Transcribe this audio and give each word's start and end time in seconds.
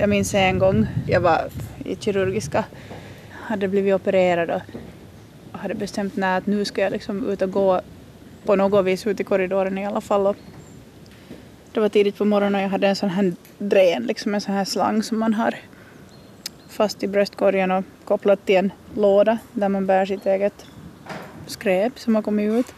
Jag 0.00 0.08
minns 0.08 0.34
en 0.34 0.58
gång, 0.58 0.86
jag 1.06 1.20
var 1.20 1.48
i 1.84 1.96
kirurgiska, 1.96 2.64
hade 3.30 3.68
blivit 3.68 3.94
opererad 3.94 4.50
och 4.50 5.58
hade 5.58 5.74
bestämt 5.74 6.16
när 6.16 6.38
att 6.38 6.46
nu 6.46 6.64
ska 6.64 6.80
jag 6.80 6.92
liksom 6.92 7.28
ut 7.28 7.42
och 7.42 7.50
gå 7.50 7.80
på 8.44 8.56
något 8.56 8.84
vis 8.84 9.06
ut 9.06 9.20
i 9.20 9.24
korridoren 9.24 9.78
i 9.78 9.86
alla 9.86 10.00
fall. 10.00 10.26
Och 10.26 10.36
det 11.72 11.80
var 11.80 11.88
tidigt 11.88 12.18
på 12.18 12.24
morgonen 12.24 12.54
och 12.54 12.60
jag 12.60 12.68
hade 12.68 12.88
en 12.88 12.96
sån 12.96 13.08
här 13.08 13.32
dren, 13.58 14.02
liksom 14.02 14.34
en 14.34 14.40
sån 14.40 14.54
här 14.54 14.64
slang 14.64 15.02
som 15.02 15.18
man 15.18 15.34
har 15.34 15.54
fast 16.68 17.02
i 17.02 17.08
bröstkorgen 17.08 17.70
och 17.70 17.84
kopplat 18.04 18.46
till 18.46 18.56
en 18.56 18.72
låda 18.94 19.38
där 19.52 19.68
man 19.68 19.86
bär 19.86 20.06
sitt 20.06 20.26
eget 20.26 20.66
skräp 21.46 21.98
som 21.98 22.14
har 22.14 22.22
kommit 22.22 22.52
ut. 22.52 22.74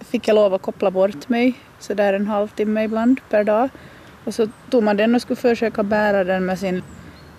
Fick 0.00 0.28
jag 0.28 0.34
lov 0.34 0.54
att 0.54 0.62
koppla 0.62 0.90
bort 0.90 1.28
mig 1.28 1.54
sådär 1.78 2.12
en 2.12 2.26
halvtimme 2.26 2.84
ibland 2.84 3.20
per 3.30 3.44
dag. 3.44 3.68
Och 4.26 4.34
så 4.34 4.48
tog 4.70 4.82
man 4.82 4.96
den 4.96 5.14
och 5.14 5.22
skulle 5.22 5.36
försöka 5.36 5.82
bära 5.82 6.24
den 6.24 6.46
med 6.46 6.58
sin 6.58 6.82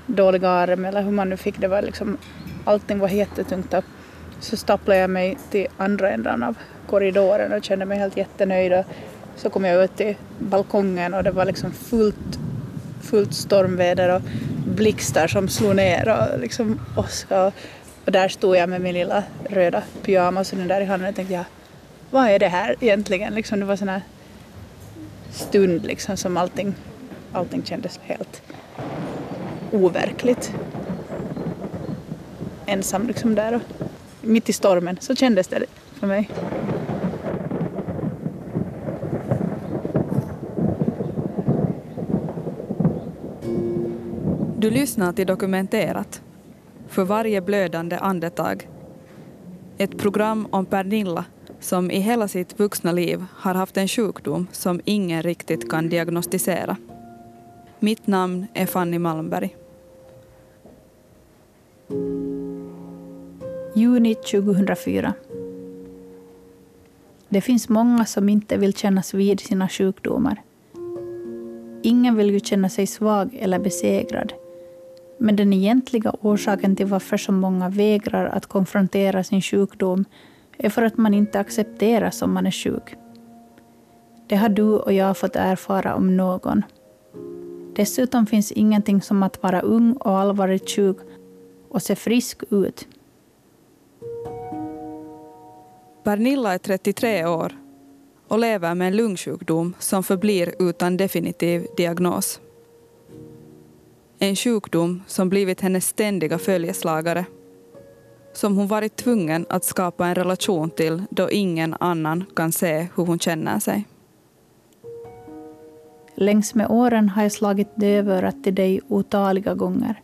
dåliga 0.06 0.50
arm 0.50 0.86
eller 0.86 1.02
hur 1.02 1.12
man 1.12 1.30
nu 1.30 1.38
fick 1.38 1.60
det. 1.60 1.68
Var 1.68 1.82
liksom, 1.82 2.18
allting 2.66 3.00
var 3.00 3.10
jättetungt. 3.10 3.74
Så 4.40 4.58
stapplade 4.58 5.00
jag 5.00 5.10
mig 5.10 5.38
till 5.52 5.68
andra 5.78 6.10
änden 6.10 6.44
av 6.44 6.56
korridoren 6.90 7.54
och 7.54 7.64
kände 7.64 7.86
mig 7.86 7.98
helt 7.98 8.18
jättenöjd. 8.18 8.74
Och 8.74 8.86
så 9.36 9.50
kom 9.50 9.66
jag 9.66 9.84
ut 9.84 9.96
till 9.98 10.16
balkongen 10.40 11.14
och 11.14 11.24
det 11.24 11.32
var 11.32 11.46
liksom 11.46 11.72
fullt, 11.72 12.40
fullt 13.02 13.34
stormväder 13.34 14.16
och 14.16 14.22
blixtar 14.66 15.28
som 15.28 15.50
slog 15.50 15.76
ner 15.76 16.10
och 16.10 16.40
liksom 16.40 16.80
åska. 16.98 17.52
Och 18.06 18.12
där 18.12 18.28
stod 18.28 18.56
jag 18.56 18.70
med 18.70 18.82
min 18.82 18.94
lilla 18.94 19.24
röda 19.50 19.84
pyjamas 20.02 20.52
och 20.52 20.58
den 20.58 20.68
där 20.68 20.82
i 20.82 20.86
handen 20.86 21.10
och 21.10 21.16
tänkte 21.16 21.34
jag, 21.34 21.46
vad 22.12 22.30
är 22.30 22.40
det 22.40 22.48
här 22.48 22.76
egentligen? 22.80 23.34
Liksom, 23.34 23.60
det 23.60 23.66
var 23.66 23.76
sån 23.76 23.90
här 23.90 24.02
stund 25.32 25.86
liksom 25.86 26.18
som 26.18 26.38
allting, 26.38 26.76
allting 27.32 27.64
kändes 27.64 28.00
helt 28.04 28.42
overkligt. 29.72 30.54
Ensam 32.66 33.08
liksom 33.08 33.36
där 33.36 33.56
och 33.56 33.62
mitt 34.22 34.50
i 34.50 34.54
stormen, 34.54 34.98
så 35.00 35.16
kändes 35.16 35.48
det 35.48 35.66
för 35.94 36.08
mig. 36.08 36.30
Du 44.60 44.70
lyssnar 44.70 45.14
till 45.14 45.28
Dokumenterat. 45.28 46.22
För 46.88 47.04
varje 47.04 47.42
blödande 47.42 47.98
andetag. 47.98 48.70
Ett 49.78 49.98
program 49.98 50.48
om 50.52 50.66
Pernilla 50.66 51.26
som 51.60 51.92
i 51.92 52.00
hela 52.00 52.28
sitt 52.28 52.60
vuxna 52.60 52.92
liv 52.92 53.26
har 53.34 53.54
haft 53.54 53.78
en 53.78 53.88
sjukdom 53.88 54.48
som 54.52 54.82
ingen 54.86 55.24
riktigt 55.24 55.70
kan 55.70 55.90
diagnostisera. 55.90 56.78
Mitt 57.80 58.08
namn 58.08 58.48
är 58.54 58.66
Fanny 58.66 59.00
Malmberg. 59.00 59.56
Juni 63.76 64.16
2004. 64.16 65.14
Det 67.30 67.42
finns 67.42 67.70
många 67.70 68.06
som 68.06 68.30
inte 68.30 68.58
vill 68.58 68.74
kännas 68.74 69.14
vid 69.14 69.40
sina 69.40 69.70
sjukdomar. 69.70 70.42
Ingen 71.84 72.16
vill 72.16 72.32
ju 72.32 72.40
känna 72.40 72.70
sig 72.70 72.88
svag 72.88 73.38
eller 73.40 73.60
besegrad. 73.60 74.34
Men 75.18 75.36
den 75.36 75.54
egentliga 75.54 76.14
orsaken 76.22 76.76
till 76.76 76.86
varför 76.86 77.18
så 77.18 77.32
många 77.32 77.70
vägrar 77.70 78.26
att 78.26 78.46
konfrontera 78.46 79.24
sin 79.24 79.42
sjukdom 79.42 80.06
är 80.58 80.70
för 80.70 80.82
att 80.82 80.98
man 80.98 81.14
inte 81.14 81.40
accepteras 81.40 82.22
om 82.22 82.34
man 82.34 82.48
är 82.48 82.52
sjuk. 82.52 82.96
Det 84.28 84.36
har 84.36 84.50
du 84.50 84.64
och 84.64 84.94
jag 84.94 85.18
fått 85.18 85.36
erfara 85.36 85.96
om 85.96 86.18
någon. 86.18 86.64
Dessutom 87.76 88.26
finns 88.26 88.52
ingenting 88.52 89.02
som 89.02 89.24
att 89.24 89.44
vara 89.44 89.62
ung 89.62 89.94
och 89.94 90.20
allvarligt 90.20 90.70
sjuk 90.70 90.98
och 91.70 91.82
se 91.82 91.96
frisk 91.96 92.44
ut. 92.50 92.88
Pernilla 96.04 96.54
är 96.54 96.58
33 96.58 97.26
år 97.26 97.54
och 98.28 98.40
lever 98.40 98.76
med 98.76 98.88
en 98.88 98.96
lungsjukdom 98.96 99.74
som 99.80 100.04
förblir 100.04 100.54
utan 100.60 100.98
definitiv 100.98 101.68
diagnos. 101.78 102.40
En 104.20 104.36
sjukdom 104.36 105.04
som 105.08 105.30
blivit 105.30 105.62
hennes 105.62 105.88
ständiga 105.88 106.38
följeslagare. 106.38 107.26
Som 108.38 108.58
hon 108.58 108.68
varit 108.68 108.96
tvungen 108.96 109.46
att 109.50 109.64
skapa 109.64 110.08
en 110.08 110.16
relation 110.16 110.70
till 110.70 111.04
då 111.10 111.32
ingen 111.32 111.76
annan 111.80 112.26
kan 112.36 112.52
se 112.52 112.88
hur 112.96 113.06
hon 113.06 113.20
känner 113.20 113.60
sig. 113.60 113.88
Längs 116.16 116.56
med 116.56 116.68
åren 116.70 117.10
har 117.10 117.24
jag 117.24 117.32
slagit 117.32 117.76
dövörat 117.76 118.44
till 118.44 118.56
dig 118.56 118.82
otaliga 118.88 119.54
gånger. 119.54 120.02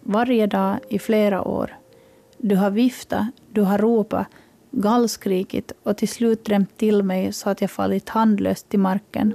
Varje 0.00 0.46
dag 0.46 0.76
i 0.88 0.98
flera 0.98 1.42
år. 1.42 1.76
Du 2.38 2.56
har 2.56 2.70
viftat, 2.70 3.26
du 3.50 3.60
har 3.60 3.78
ropat, 3.78 4.26
gallskrikit 4.70 5.72
och 5.82 5.96
till 5.96 6.08
slut 6.08 6.44
drämt 6.44 6.76
till 6.76 7.02
mig 7.02 7.32
så 7.32 7.50
att 7.50 7.60
jag 7.60 7.70
fallit 7.70 8.08
handlöst 8.08 8.68
till 8.68 8.80
marken. 8.80 9.34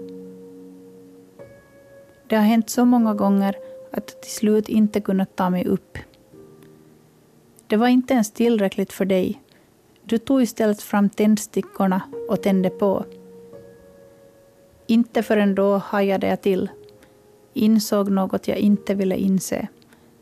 Det 2.28 2.36
har 2.36 2.44
hänt 2.44 2.70
så 2.70 2.86
många 2.86 3.14
gånger 3.14 3.56
att 3.92 4.12
jag 4.14 4.22
till 4.22 4.32
slut 4.32 4.70
inte 4.70 5.02
kunnat 5.02 5.36
ta 5.36 5.50
mig 5.50 5.66
upp. 5.66 5.98
Det 7.68 7.78
var 7.78 7.88
inte 7.88 8.14
ens 8.14 8.32
tillräckligt 8.32 8.94
för 8.94 9.06
dig. 9.06 9.42
Du 10.04 10.18
tog 10.18 10.42
istället 10.42 10.82
fram 10.82 11.10
tändstickorna 11.10 12.02
och 12.30 12.42
tände 12.42 12.70
på. 12.70 13.06
Inte 14.88 15.24
förrän 15.24 15.56
då 15.56 15.78
hajade 15.78 16.28
jag 16.28 16.42
till. 16.42 16.70
Insåg 17.54 18.12
något 18.12 18.48
jag 18.48 18.58
inte 18.58 18.96
ville 18.96 19.16
inse. 19.16 19.68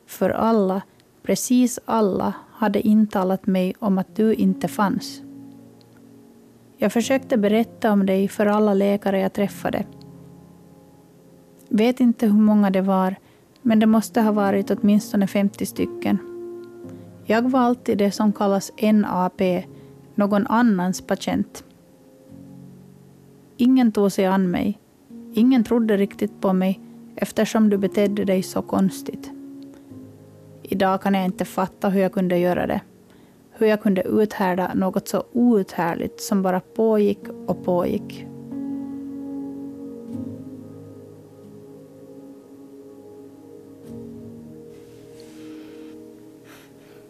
För 0.05 0.29
alla, 0.29 0.81
precis 1.23 1.79
alla, 1.85 2.33
hade 2.51 2.87
intalat 2.87 3.47
mig 3.47 3.73
om 3.79 3.97
att 3.97 4.15
du 4.15 4.33
inte 4.33 4.67
fanns. 4.67 5.21
Jag 6.77 6.93
försökte 6.93 7.37
berätta 7.37 7.91
om 7.91 8.05
dig 8.05 8.27
för 8.27 8.45
alla 8.45 8.73
läkare 8.73 9.19
jag 9.19 9.33
träffade. 9.33 9.85
Vet 11.69 11.99
inte 11.99 12.25
hur 12.25 12.41
många 12.41 12.69
det 12.69 12.81
var, 12.81 13.15
men 13.61 13.79
det 13.79 13.85
måste 13.85 14.21
ha 14.21 14.31
varit 14.31 14.71
åtminstone 14.71 15.27
50 15.27 15.65
stycken. 15.65 16.34
Jag 17.27 17.49
var 17.49 17.59
alltid 17.59 17.97
det 17.97 18.11
som 18.11 18.33
kallas 18.33 18.71
NAP, 18.93 19.41
någon 20.15 20.47
annans 20.47 21.01
patient. 21.01 21.63
Ingen 23.57 23.91
tog 23.91 24.11
sig 24.11 24.25
an 24.25 24.51
mig. 24.51 24.79
Ingen 25.33 25.63
trodde 25.63 25.97
riktigt 25.97 26.41
på 26.41 26.53
mig 26.53 26.79
eftersom 27.15 27.69
du 27.69 27.77
betedde 27.77 28.25
dig 28.25 28.43
så 28.43 28.61
konstigt. 28.61 29.31
Idag 30.63 31.01
kan 31.01 31.13
jag 31.13 31.25
inte 31.25 31.45
fatta 31.45 31.89
hur 31.89 32.01
jag 32.01 32.13
kunde 32.13 32.37
göra 32.37 32.67
det. 32.67 32.81
Hur 33.51 33.67
jag 33.67 33.81
kunde 33.81 34.01
uthärda 34.01 34.73
något 34.73 35.07
så 35.07 35.23
outhärdligt 35.31 36.21
som 36.21 36.41
bara 36.41 36.59
pågick 36.59 37.19
och 37.47 37.65
pågick. 37.65 38.27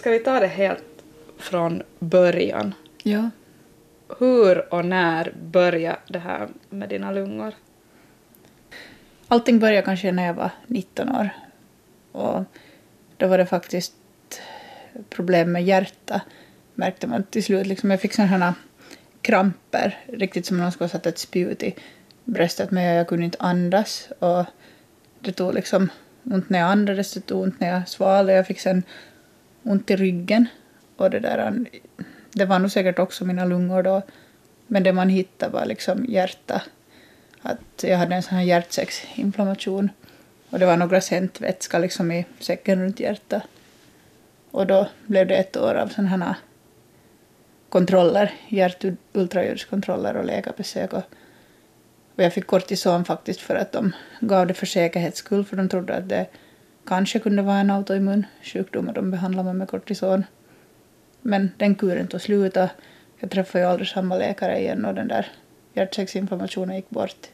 Ska 0.05 0.11
vi 0.11 0.19
ta 0.19 0.39
det 0.39 0.47
helt 0.47 1.03
från 1.37 1.83
början? 1.99 2.73
Ja. 3.03 3.29
Hur 4.19 4.73
och 4.73 4.85
när 4.85 5.33
började 5.41 5.99
det 6.07 6.19
här 6.19 6.47
med 6.69 6.89
dina 6.89 7.11
lungor? 7.11 7.53
Allting 9.27 9.59
började 9.59 9.85
kanske 9.85 10.11
när 10.11 10.25
jag 10.25 10.33
var 10.33 10.49
19 10.67 11.09
år. 11.09 11.29
Och 12.11 12.43
då 13.17 13.27
var 13.27 13.37
det 13.37 13.45
faktiskt 13.45 13.93
problem 15.09 15.51
med 15.51 15.63
hjärta, 15.63 16.21
märkte 16.73 17.07
man 17.07 17.23
till 17.23 17.43
slut. 17.43 17.67
Liksom 17.67 17.91
jag 17.91 18.01
fick 18.01 18.13
sådana 18.13 18.55
kramper, 19.21 19.99
riktigt 20.05 20.45
som 20.45 20.57
om 20.57 20.61
någon 20.61 20.71
skulle 20.71 20.85
ha 20.85 20.91
satt 20.91 21.05
ett 21.05 21.17
spjut 21.17 21.63
i 21.63 21.75
bröstet, 22.23 22.71
men 22.71 22.83
jag 22.83 23.07
kunde 23.07 23.25
inte 23.25 23.37
andas. 23.39 24.09
Och 24.19 24.45
det 25.19 25.31
tog 25.31 25.53
liksom 25.53 25.89
ont 26.23 26.49
när 26.49 26.59
jag 26.59 26.69
andades, 26.69 27.13
det 27.13 27.21
tog 27.21 27.41
ont 27.41 27.59
när 27.59 27.69
jag 27.69 27.89
svalde. 27.89 28.33
Jag 28.33 28.47
fick 28.47 28.59
sen 28.59 28.83
ont 29.65 29.91
i 29.91 29.95
ryggen. 29.95 30.47
Och 30.97 31.09
det 31.09 31.19
där, 31.19 31.65
det 32.31 32.45
var 32.45 32.59
nog 32.59 32.71
säkert 32.71 32.99
också 32.99 33.25
mina 33.25 33.45
lungor 33.45 33.83
då. 33.83 34.01
Men 34.67 34.83
det 34.83 34.93
man 34.93 35.09
hittade 35.09 35.51
var 35.51 35.65
liksom 35.65 36.05
hjärta. 36.05 36.61
Att 37.41 37.83
jag 37.83 37.97
hade 37.97 38.15
en 38.15 38.23
sån 38.23 38.37
här 38.37 38.43
hjärtsäcksinflammation. 38.43 39.89
Och 40.49 40.59
det 40.59 40.65
var 40.65 40.77
några 40.77 41.01
cent 41.01 41.41
vätska 41.41 41.79
liksom 41.79 42.11
i 42.11 42.25
säcken 42.39 42.81
runt 42.81 42.99
hjärtat. 42.99 43.43
Och 44.51 44.67
då 44.67 44.87
blev 45.05 45.27
det 45.27 45.35
ett 45.35 45.57
år 45.57 45.75
av 45.75 45.87
sådana 45.87 46.25
här 46.25 46.35
kontroller, 47.69 48.33
hjärtultraljudskontroller 48.47 50.17
och 50.17 50.25
läkarbesök. 50.25 50.93
Och, 50.93 51.03
och 52.15 52.23
jag 52.23 52.33
fick 52.33 52.47
kortison 52.47 53.05
faktiskt 53.05 53.41
för 53.41 53.55
att 53.55 53.71
de 53.71 53.91
gav 54.19 54.47
det 54.47 54.53
för 54.53 54.65
säkerhets 54.65 55.17
skull, 55.17 55.45
för 55.45 55.57
de 55.57 55.69
trodde 55.69 55.95
att 55.95 56.09
det 56.09 56.25
kanske 56.85 57.19
kunde 57.19 57.41
vara 57.41 57.57
en 57.57 57.71
autoimmun 57.71 58.25
sjukdom 58.41 58.87
och 58.87 58.93
de 58.93 59.11
behandlade 59.11 59.47
mig 59.47 59.53
med 59.53 59.67
kortison. 59.67 60.23
Men 61.21 61.51
den 61.57 61.75
kuren 61.75 62.07
tog 62.07 62.21
slut 62.21 62.57
och 62.57 62.69
jag 63.19 63.31
träffade 63.31 63.63
ju 63.63 63.69
aldrig 63.69 63.87
samma 63.87 64.17
läkare 64.17 64.59
igen 64.59 64.85
och 64.85 64.93
den 64.93 65.07
där 65.07 65.27
hjärtsäcksinflammationen 65.73 66.75
gick 66.75 66.89
bort. 66.89 67.27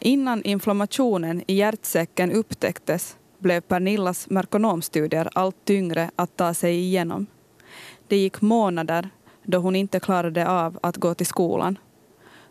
Innan 0.00 0.42
inflammationen 0.42 1.42
i 1.46 1.54
hjärtsäcken 1.54 2.32
upptäcktes 2.32 3.16
blev 3.38 3.60
Pernillas 3.60 4.30
merkonomstudier 4.30 5.28
allt 5.32 5.64
tyngre 5.64 6.10
att 6.16 6.36
ta 6.36 6.54
sig 6.54 6.74
igenom. 6.74 7.26
Det 8.08 8.16
gick 8.16 8.40
månader 8.40 9.08
då 9.42 9.58
hon 9.58 9.76
inte 9.76 10.00
klarade 10.00 10.48
av 10.48 10.78
att 10.82 10.96
gå 10.96 11.14
till 11.14 11.26
skolan. 11.26 11.78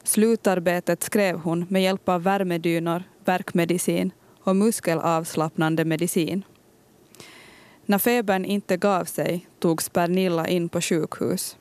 Slutarbetet 0.04 1.04
skrev 1.04 1.38
hon 1.38 1.65
med 1.69 1.83
hjälp 1.83 2.09
av 2.09 2.24
värmedynor, 2.24 3.04
verkmedicin 3.25 4.12
och 4.43 4.55
muskelavslappnande 4.55 5.85
medicin. 5.85 6.43
När 7.85 7.97
febern 7.97 8.45
inte 8.45 8.77
gav 8.77 9.05
sig 9.05 9.47
togs 9.59 9.89
Pernilla 9.89 10.47
in 10.47 10.69
på 10.69 10.81
sjukhus. 10.81 11.57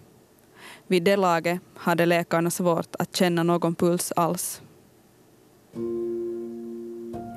Vid 0.87 1.03
det 1.03 1.17
laget 1.17 1.61
hade 1.75 2.07
läkarna 2.07 2.51
svårt 2.51 2.97
att 2.99 3.17
känna 3.17 3.43
någon 3.43 3.75
puls 3.75 4.13
alls. 4.17 4.63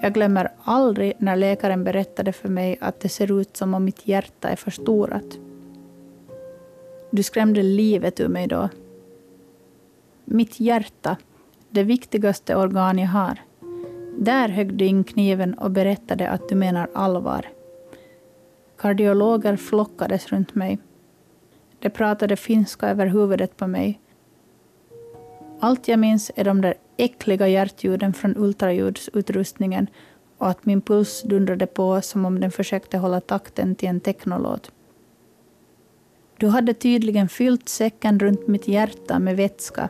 Jag 0.02 0.14
glömmer 0.14 0.52
aldrig 0.64 1.14
när 1.18 1.36
läkaren 1.36 1.84
berättade 1.84 2.34
för 2.34 2.50
mig 2.50 2.78
att 2.82 3.00
det 3.00 3.10
ser 3.10 3.40
ut 3.42 3.58
som 3.58 3.74
om 3.74 3.86
mitt 3.86 4.08
hjärta 4.08 4.50
är 4.50 4.56
förstorat. 4.56 5.40
Du 7.12 7.24
skrämde 7.24 7.64
livet 7.64 8.20
ur 8.20 8.28
mig 8.28 8.48
då. 8.48 8.70
Mitt 10.26 10.60
hjärta, 10.60 11.18
det 11.70 11.84
viktigaste 11.84 12.56
organ 12.56 13.00
jag 13.00 13.08
har. 13.08 13.40
Där 14.18 14.50
högg 14.50 14.74
du 14.74 14.86
in 14.86 15.04
kniven 15.04 15.54
och 15.54 15.72
berättade 15.72 16.30
att 16.30 16.50
du 16.50 16.56
menar 16.56 16.90
allvar. 16.94 17.50
Kardiologer 18.78 19.56
flockades 19.56 20.28
runt 20.32 20.56
mig. 20.56 20.80
De 21.80 21.90
pratade 21.90 22.36
finska 22.36 22.90
över 22.90 23.08
huvudet 23.08 23.58
på 23.58 23.68
mig. 23.68 24.00
Allt 25.60 25.88
jag 25.88 26.00
minns 26.00 26.32
är 26.36 26.44
de 26.44 26.62
där 26.62 26.74
äckliga 26.98 27.48
hjärtljuden 27.48 28.14
från 28.14 28.38
ultraljudsutrustningen 28.38 29.88
och 30.38 30.50
att 30.50 30.66
min 30.66 30.82
puls 30.82 31.24
dundrade 31.24 31.68
på 31.68 32.02
som 32.02 32.26
om 32.26 32.40
den 32.40 32.52
försökte 32.52 32.98
hålla 32.98 33.22
takten 33.22 33.76
till 33.76 33.90
en 33.90 34.00
technolåt. 34.00 34.72
Du 36.38 36.48
hade 36.48 36.74
tydligen 36.74 37.30
fyllt 37.30 37.70
säcken 37.70 38.20
runt 38.20 38.48
mitt 38.48 38.68
hjärta 38.68 39.20
med 39.20 39.38
vätska. 39.38 39.90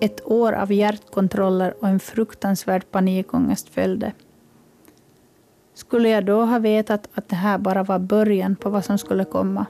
Ett 0.00 0.26
år 0.26 0.52
av 0.52 0.72
hjärtkontroller 0.72 1.74
och 1.80 1.88
en 1.88 2.00
fruktansvärd 2.00 2.90
panikångest 2.90 3.68
följde. 3.68 4.12
Skulle 5.74 6.08
jag 6.08 6.24
då 6.24 6.44
ha 6.44 6.58
vetat 6.58 7.08
att 7.14 7.28
det 7.28 7.36
här 7.36 7.58
bara 7.58 7.82
var 7.82 7.98
början 7.98 8.56
på 8.56 8.70
vad 8.70 8.84
som 8.84 8.98
skulle 8.98 9.24
komma? 9.24 9.66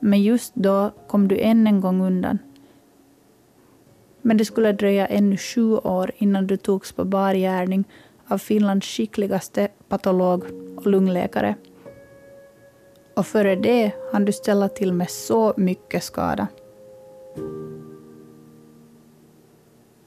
Men 0.00 0.22
just 0.22 0.54
då 0.54 0.90
kom 1.06 1.28
du 1.28 1.38
än 1.38 1.66
en 1.66 1.80
gång 1.80 2.02
undan. 2.02 2.38
Men 4.22 4.36
det 4.36 4.44
skulle 4.44 4.72
dröja 4.72 5.06
ännu 5.06 5.36
sju 5.36 5.76
år 5.76 6.10
innan 6.16 6.46
du 6.46 6.56
togs 6.56 6.92
på 6.92 7.04
bar 7.04 7.34
gärning 7.34 7.84
av 8.28 8.38
Finlands 8.38 8.86
skickligaste 8.86 9.68
patolog 9.88 10.44
och 10.76 10.86
lungläkare. 10.86 11.54
Och 13.16 13.26
före 13.26 13.56
det 13.56 13.92
hann 14.12 14.24
du 14.24 14.32
ställa 14.32 14.68
till 14.68 14.92
med 14.92 15.10
så 15.10 15.54
mycket 15.56 16.04
skada. 16.04 16.46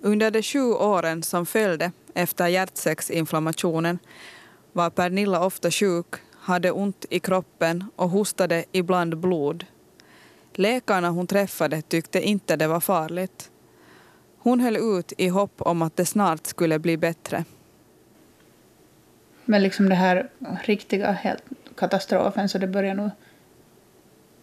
Under 0.02 0.32
de 0.32 0.44
sju 0.44 0.74
åren 0.74 1.24
som 1.24 1.46
följde 1.46 1.92
efter 2.14 2.48
hjärtsäcksinflammationen 2.48 4.00
var 4.74 4.90
Pernilla 4.90 5.46
ofta 5.46 5.72
sjuk, 5.72 6.16
hade 6.34 6.72
ont 6.72 7.06
i 7.10 7.20
kroppen 7.20 7.86
och 7.96 8.10
hostade 8.10 8.66
ibland 8.72 9.18
blod. 9.18 9.66
Läkarna 10.54 11.10
hon 11.10 11.28
träffade 11.28 11.82
tyckte 11.82 12.22
inte 12.22 12.56
det 12.56 12.68
var 12.68 12.80
farligt. 12.80 13.52
Hon 14.38 14.60
höll 14.60 14.78
ut 14.78 15.14
i 15.18 15.28
hopp 15.28 15.62
om 15.62 15.82
att 15.82 15.96
det 15.96 16.06
snart 16.06 16.46
skulle 16.46 16.80
bli 16.80 16.98
bättre. 16.98 17.44
Men 19.46 19.64
liksom 19.64 19.90
det 19.90 19.96
här 19.96 20.30
riktiga 20.64 21.12
helt 21.12 21.44
katastrofen 21.76 22.50
så 22.50 22.58
det 22.58 22.68
började 22.68 23.02
nog 23.02 23.12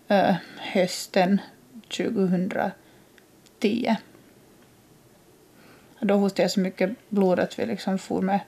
äh, 0.09 0.35
hösten 0.59 1.41
2010. 1.89 3.97
Då 6.07 6.15
hostade 6.15 6.43
jag 6.43 6.51
så 6.51 6.61
mycket 6.61 6.91
blod 7.09 7.41
att 7.41 7.59
vi 7.59 7.67
liksom 7.67 7.99
for 7.99 8.23
med 8.23 8.41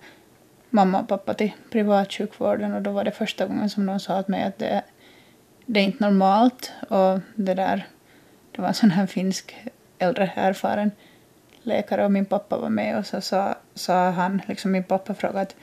mamma 0.71 1.01
och 1.01 1.09
pappa 1.09 1.35
till 1.35 1.53
privatsjukvården. 1.71 2.73
Och 2.73 2.83
då 2.83 2.91
var 2.91 3.05
det 3.05 3.11
första 3.11 3.47
gången 3.47 3.71
som 3.71 3.87
de 3.87 4.01
sa 4.01 4.23
till 4.23 4.31
mig 4.31 4.43
att 4.43 4.59
det, 4.59 4.83
det 5.67 5.81
är 5.81 5.85
inte 5.85 6.05
normalt. 6.05 6.73
Och 6.89 7.21
det 7.35 7.55
där, 7.55 7.87
det 8.53 8.61
var 8.63 8.69
en 8.69 8.75
sån 8.75 8.91
här 8.91 9.07
finsk 9.07 9.57
äldre 9.99 10.33
erfaren 10.35 10.91
läkare. 11.63 12.05
Och 12.05 12.13
min 12.13 12.25
pappa 12.25 12.59
var 12.59 12.69
med. 12.69 12.99
Och 12.99 13.07
så 13.07 13.21
sa, 13.21 13.55
sa 13.75 14.11
han, 14.11 14.43
liksom 14.49 14.73
min 14.73 14.85
pappa 14.85 15.15
frågade 15.15 15.41
att 15.41 15.57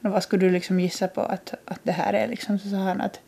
vad 0.00 0.22
skulle 0.22 0.46
du 0.46 0.52
liksom 0.52 0.80
gissa 0.80 1.08
på 1.08 1.20
att, 1.20 1.54
att 1.64 1.80
det 1.82 1.92
här 1.92 2.12
är? 2.12 2.28
Liksom, 2.28 2.58
så 2.58 2.68
sa 2.68 2.76
han 2.76 3.00
att 3.00 3.20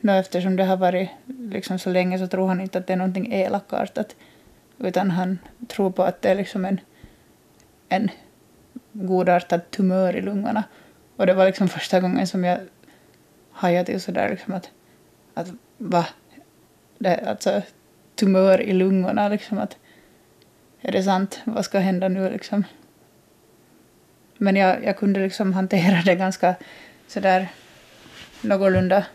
no, 0.00 0.12
eftersom 0.12 0.56
det 0.56 0.64
har 0.64 0.76
varit 0.76 1.10
liksom 1.24 1.78
så 1.78 1.90
länge 1.90 2.18
så 2.18 2.26
tror 2.26 2.48
han 2.48 2.60
inte 2.60 2.78
att 2.78 2.86
det 2.86 2.92
är 2.92 2.96
någonting 2.96 3.32
elakartat 3.32 4.16
utan 4.78 5.10
han 5.10 5.38
tror 5.68 5.90
på 5.90 6.02
att 6.02 6.22
det 6.22 6.28
är 6.28 6.34
liksom 6.34 6.64
en, 6.64 6.80
en 7.88 8.10
godartad 8.92 9.70
tumör 9.70 10.16
i 10.16 10.20
lungorna. 10.20 10.64
Och 11.16 11.26
det 11.26 11.34
var 11.34 11.46
liksom 11.46 11.68
första 11.68 12.00
gången 12.00 12.26
som 12.26 12.44
jag 12.44 12.58
hajade 13.50 13.84
till 13.84 14.00
sådär 14.00 14.30
liksom 14.30 14.54
att, 14.54 14.70
att 15.34 15.48
va? 15.78 16.06
Det, 16.98 17.16
alltså 17.16 17.62
tumör 18.14 18.60
i 18.60 18.72
lungorna 18.72 19.28
liksom 19.28 19.58
att 19.58 19.76
är 20.80 20.92
det 20.92 21.02
sant? 21.02 21.40
Vad 21.44 21.64
ska 21.64 21.78
hända 21.78 22.08
nu 22.08 22.30
liksom? 22.30 22.64
Men 24.38 24.56
jag, 24.56 24.84
jag 24.84 24.96
kunde 24.96 25.20
liksom 25.20 25.52
hantera 25.52 26.02
det 26.04 26.14
ganska 26.14 26.54
sådär 27.06 27.48
någorlunda 28.40 29.06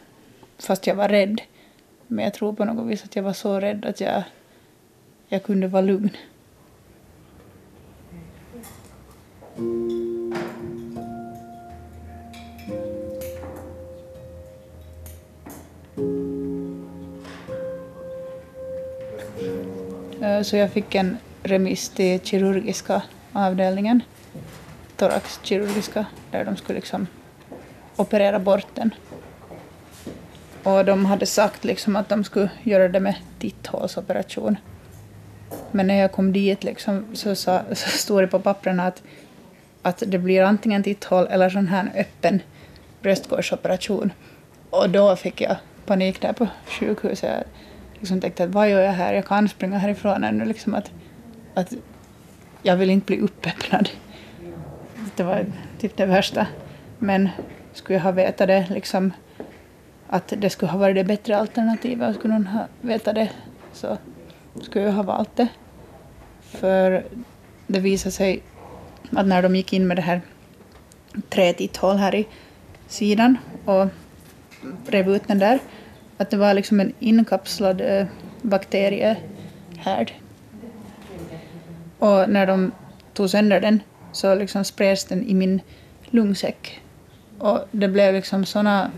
fast 0.58 0.88
jag 0.88 0.96
var 0.96 1.10
rädd. 1.10 1.42
Men 2.08 2.26
jag 2.26 2.34
tror 2.34 2.54
på 2.54 2.66
något 2.66 2.92
vis 2.92 3.04
att 3.04 3.16
jag 3.16 3.24
var 3.24 3.34
så 3.34 3.60
rädd 3.60 3.86
att 3.86 4.02
jag, 4.02 4.24
jag 5.28 5.44
kunde 5.44 5.68
vara 5.68 5.82
lugn. 5.82 6.10
Eh, 9.51 9.51
Eh, 20.22 20.42
så 20.42 20.58
jag 20.58 20.72
fick 20.72 20.96
en 20.96 21.18
remiss 21.44 21.90
till 21.90 22.20
kirurgiska 22.20 23.02
avdelningen, 23.34 24.04
thoraxkirurgiska, 24.98 26.06
där 26.32 26.46
de 26.46 26.58
skulle 26.58 26.80
liksom 26.80 27.08
operera 27.96 28.40
bort 28.40 28.68
den. 28.74 28.94
Och 30.64 30.86
de 30.86 31.06
hade 31.06 31.26
sagt 31.26 31.64
liksom 31.64 31.96
att 31.96 32.10
de 32.10 32.24
skulle 32.24 32.50
göra 32.64 32.88
det 32.88 33.00
med 33.00 33.16
titthålsoperation. 33.40 34.58
Men 35.72 35.88
när 35.88 35.96
jag 35.96 36.12
kom 36.12 36.34
dit 36.34 36.64
liksom 36.64 37.06
så, 37.14 37.36
sa, 37.36 37.62
så 37.74 37.90
stod 37.90 38.24
det 38.24 38.28
på 38.28 38.40
papperna 38.40 38.88
att, 38.88 39.04
att 39.82 40.04
det 40.08 40.18
blir 40.18 40.44
antingen 40.44 40.84
titthål 40.84 41.28
eller 41.30 41.50
sån 41.50 41.68
här 41.68 41.92
öppen 41.96 42.42
bröstkorgsoperation. 43.02 44.12
Och 44.70 44.90
då 44.90 45.16
fick 45.16 45.42
jag 45.42 45.56
panik 45.86 46.22
där 46.22 46.34
på 46.34 46.48
sjukhuset. 46.66 47.30
Jag 47.30 47.44
liksom 48.00 48.22
tänkte 48.22 48.44
att 48.44 48.50
vad 48.50 48.70
gör 48.70 48.82
jag 48.82 48.92
här? 48.92 49.14
Jag 49.14 49.26
kan 49.26 49.50
springa 49.50 49.78
härifrån 49.78 50.24
ännu. 50.24 50.46
Liksom 50.46 50.74
att, 50.74 50.92
att 51.54 51.74
jag 52.62 52.76
vill 52.76 52.90
inte 52.90 53.06
bli 53.06 53.20
uppöppnad. 53.20 53.90
Det 55.16 55.24
var 55.24 55.46
typ 55.80 55.98
det 55.98 56.06
värsta. 56.06 56.48
Men 57.00 57.30
skulle 57.74 57.98
jag 57.98 58.04
ha 58.04 58.12
vetat 58.12 58.48
det, 58.48 58.68
liksom, 58.70 59.14
att 60.08 60.34
det 60.38 60.50
skulle 60.50 60.72
ha 60.72 60.80
varit 60.80 60.96
det 60.96 61.04
bättre 61.04 61.38
alternativet, 61.38 62.10
och 62.10 62.16
skulle 62.16 62.34
någon 62.34 62.48
ha 62.48 62.68
vetat 62.82 63.16
det, 63.16 63.30
så 63.74 63.98
skulle 64.62 64.86
jag 64.86 64.92
ha 64.92 65.04
valt 65.04 65.36
det. 65.36 65.48
För 66.42 67.04
det 67.68 67.80
visade 67.80 68.12
sig 68.12 68.42
att 69.12 69.28
när 69.28 69.42
de 69.42 69.56
gick 69.56 69.74
in 69.74 69.88
med 69.88 69.98
det 69.98 70.02
här 70.02 70.22
trätitthål 71.30 71.98
här 71.98 72.16
i 72.16 72.28
sidan 72.88 73.38
och 73.66 73.88
rev 74.88 75.10
ut 75.10 75.28
den 75.28 75.40
där, 75.40 75.60
att 76.18 76.30
det 76.30 76.38
var 76.38 76.54
liksom 76.54 76.80
en 76.80 76.94
inkapslad 77.00 77.82
eh, 77.82 78.06
bakteriehärd 78.42 80.14
och 82.02 82.30
när 82.30 82.48
de 82.48 82.72
tog 83.14 83.30
sönder 83.30 83.62
den 83.62 83.80
så 84.12 84.36
liksom 84.36 84.64
spreds 84.64 85.06
den 85.06 85.24
i 85.24 85.34
min 85.34 85.62
lungsäck. 86.06 86.82
Och 87.38 87.60
det 87.72 87.88
blev 87.88 88.14
liksom 88.14 88.46
såna, 88.46 88.92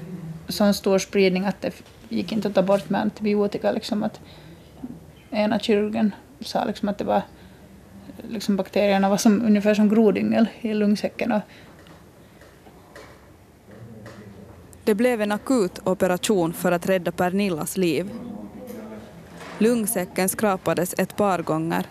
sån 0.48 0.74
stor 0.74 1.00
spridning 1.00 1.46
att 1.46 1.62
det 1.62 1.82
gick 2.10 2.32
inte 2.32 2.48
att 2.48 2.56
ta 2.56 2.62
bort 2.62 2.90
med 2.90 3.02
antibiotika. 3.02 3.72
Liksom 3.72 4.04
att 4.04 4.20
ena 5.32 5.60
kirurgen 5.60 6.16
sa 6.40 6.66
liksom 6.66 6.90
att 6.90 6.98
det 6.98 7.04
var 7.04 7.22
liksom 8.30 8.56
bakterierna 8.56 9.10
var 9.10 9.18
som, 9.18 9.42
ungefär 9.42 9.74
som 9.74 9.90
grodyngel 9.90 10.48
i 10.62 10.74
lungsäcken. 10.74 11.32
Och 11.32 11.42
det 14.84 14.96
blev 14.96 15.22
en 15.22 15.32
akut 15.32 15.80
operation 15.84 16.54
för 16.54 16.72
att 16.72 16.90
rädda 16.90 17.12
Pernillas 17.12 17.78
liv. 17.78 18.10
Lungsäcken 19.58 20.30
skrapades 20.30 20.96
ett 20.98 21.16
par 21.16 21.40
gånger 21.40 21.86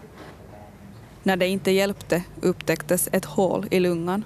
När 1.23 1.37
det 1.37 1.47
inte 1.47 1.71
hjälpte 1.71 2.23
upptäcktes 2.41 3.09
ett 3.13 3.25
hål 3.25 3.67
i 3.71 3.81
lungan. 3.81 4.25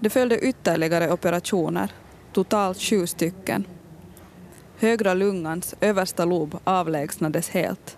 Det 0.00 0.10
följde 0.10 0.38
ytterligare 0.38 1.12
operationer, 1.12 1.92
totalt 2.32 2.78
sju 2.78 3.06
stycken. 3.06 3.64
Högra 4.78 5.14
lungans 5.14 5.74
översta 5.80 6.24
lob 6.24 6.58
avlägsnades 6.64 7.50
helt. 7.50 7.96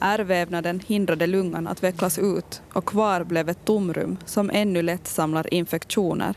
Ärrvävnaden 0.00 0.80
hindrade 0.86 1.26
lungan 1.26 1.66
att 1.66 1.82
vecklas 1.82 2.18
ut 2.18 2.62
och 2.72 2.84
kvar 2.84 3.24
blev 3.24 3.48
ett 3.48 3.64
tomrum 3.64 4.16
som 4.24 4.50
ännu 4.50 4.82
lätt 4.82 5.06
samlar 5.06 5.54
infektioner 5.54 6.34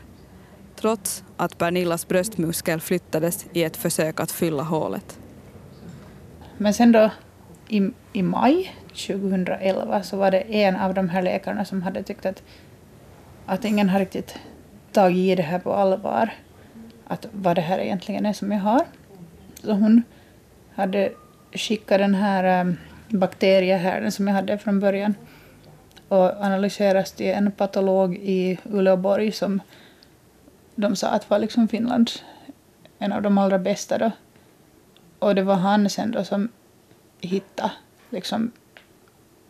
trots 0.76 1.24
att 1.36 1.58
Pernillas 1.58 2.08
bröstmuskel 2.08 2.80
flyttades 2.80 3.46
i 3.52 3.64
ett 3.64 3.76
försök 3.76 4.20
att 4.20 4.32
fylla 4.32 4.62
hålet. 4.62 5.18
Men 6.56 6.74
sen 6.74 6.92
då 6.92 7.10
i, 7.68 7.90
i 8.12 8.22
maj 8.22 8.74
2011 8.88 10.02
så 10.02 10.16
var 10.16 10.30
det 10.30 10.40
en 10.40 10.76
av 10.76 10.94
de 10.94 11.08
här 11.08 11.22
läkarna 11.22 11.64
som 11.64 11.82
hade 11.82 12.02
tyckt 12.02 12.26
att, 12.26 12.42
att 13.46 13.64
ingen 13.64 13.88
har 13.88 13.98
riktigt 13.98 14.38
tagit 14.92 15.16
i 15.16 15.34
det 15.34 15.42
här 15.42 15.58
på 15.58 15.72
allvar. 15.72 16.30
Att 17.06 17.26
vad 17.32 17.56
det 17.56 17.62
här 17.62 17.78
egentligen 17.78 18.26
är 18.26 18.32
som 18.32 18.52
jag 18.52 18.60
har. 18.60 18.86
Så 19.62 19.72
hon 19.72 20.02
hade 20.74 21.12
skickat 21.52 21.98
den 21.98 22.14
här 22.14 22.44
ehm, 22.44 22.76
bakteriehärden 23.12 24.12
som 24.12 24.28
jag 24.28 24.34
hade 24.34 24.58
från 24.58 24.80
början 24.80 25.14
och 26.08 26.44
analyseras 26.44 27.12
till 27.12 27.26
en 27.26 27.52
patolog 27.52 28.16
i 28.16 28.58
Uleåborg 28.64 29.32
som 29.32 29.60
de 30.74 30.96
sa 30.96 31.08
att 31.08 31.30
var 31.30 31.38
liksom 31.38 31.68
Finlands 31.68 32.24
en 32.98 33.12
av 33.12 33.22
de 33.22 33.38
allra 33.38 33.58
bästa 33.58 33.98
då. 33.98 34.10
Och 35.18 35.34
det 35.34 35.42
var 35.42 35.54
han 35.54 35.90
sen 35.90 36.10
då 36.10 36.24
som 36.24 36.48
hittade, 37.20 37.72
liksom, 38.10 38.52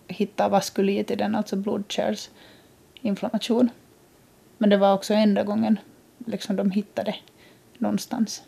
hittade 0.09 0.51
vaskulit 0.51 1.11
i 1.11 1.17
den, 1.17 1.35
alltså 1.35 1.57
blodkärlsinflammation. 1.57 3.71
Men 4.59 4.71
det 4.71 4.77
var 4.77 4.95
också 4.95 5.15
enda 5.15 5.43
gången 5.43 5.79
liksom 6.19 6.57
de 6.57 6.71
hittade 6.71 7.17
någonstans. 7.79 8.43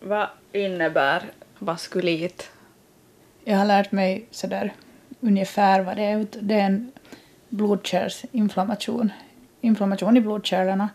Vad 0.00 0.28
innebär 0.52 1.22
vaskulit? 1.58 2.50
Jag 3.48 3.58
har 3.58 3.64
lärt 3.64 3.92
mig 3.92 4.26
sådär 4.30 4.72
ungefär 5.20 5.80
vad 5.80 5.96
det 5.96 6.02
är. 6.02 6.26
Det 6.40 6.54
är 6.54 6.64
en 6.64 6.92
blodkärlsinflammation 7.48 9.12
inflammation 9.60 10.16
i 10.16 10.20
blodkärlen. 10.20 10.86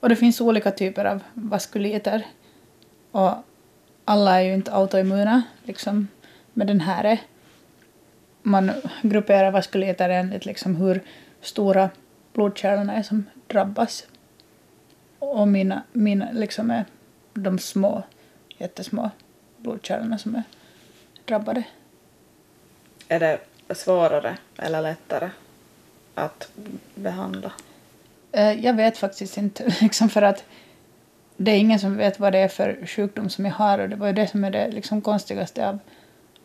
Och 0.00 0.08
det 0.08 0.16
finns 0.16 0.40
olika 0.40 0.70
typer 0.70 1.04
av 1.04 1.22
vaskuliter. 1.34 2.26
Och 3.10 3.32
alla 4.04 4.40
är 4.40 4.44
ju 4.44 4.54
inte 4.54 4.72
autoimmuna, 4.72 5.42
liksom. 5.64 6.08
Men 6.52 6.66
den 6.66 6.80
här 6.80 7.04
är... 7.04 7.18
Man 8.42 8.72
grupperar 9.02 9.50
vaskuliter 9.50 10.08
enligt 10.08 10.46
liksom 10.46 10.76
hur 10.76 11.02
stora 11.40 11.90
blodkärlen 12.32 12.90
är 12.90 13.02
som 13.02 13.24
drabbas. 13.46 14.06
Och 15.18 15.48
mina, 15.48 15.82
mina 15.92 16.28
liksom 16.32 16.70
är 16.70 16.84
de 17.34 17.58
små, 17.58 18.02
jättesmå 18.58 19.10
blodkärlen 19.56 20.18
som 20.18 20.34
är 20.34 20.42
drabbade. 21.26 21.62
Är 23.08 23.20
det 23.20 23.40
svårare 23.74 24.38
eller 24.58 24.82
lättare 24.82 25.30
att 26.14 26.50
behandla? 26.94 27.52
Eh, 28.32 28.52
jag 28.52 28.74
vet 28.74 28.98
faktiskt 28.98 29.36
inte, 29.36 29.74
liksom 29.80 30.08
för 30.08 30.22
att 30.22 30.44
det 31.36 31.50
är 31.50 31.58
ingen 31.58 31.78
som 31.78 31.96
vet 31.96 32.20
vad 32.20 32.32
det 32.32 32.38
är 32.38 32.48
för 32.48 32.86
sjukdom 32.86 33.28
som 33.28 33.44
jag 33.44 33.52
har 33.52 33.78
och 33.78 33.88
det 33.88 33.96
var 33.96 34.06
ju 34.06 34.12
det 34.12 34.26
som 34.26 34.44
är 34.44 34.50
det 34.50 34.70
liksom 34.70 35.02
konstigaste 35.02 35.68
av 35.68 35.78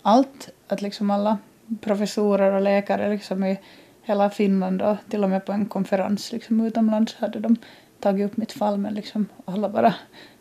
allt. 0.02 0.50
Att 0.68 0.82
liksom 0.82 1.12
alla 1.12 1.38
professorer 1.82 2.52
och 2.52 2.62
läkare 2.62 3.10
liksom 3.10 3.44
i 3.44 3.60
hela 4.04 4.30
Finland 4.30 4.82
och 4.82 4.98
till 5.10 5.24
och 5.24 5.30
med 5.30 5.46
på 5.46 5.52
en 5.52 5.66
konferens 5.66 6.32
liksom 6.32 6.66
utomlands 6.66 7.16
hade 7.16 7.40
de 7.40 7.56
tagit 8.00 8.26
upp 8.26 8.38
mitt 8.38 8.52
fall 8.52 8.78
men 8.78 8.94
liksom 8.94 9.28
alla 9.46 9.70
bara 9.70 9.94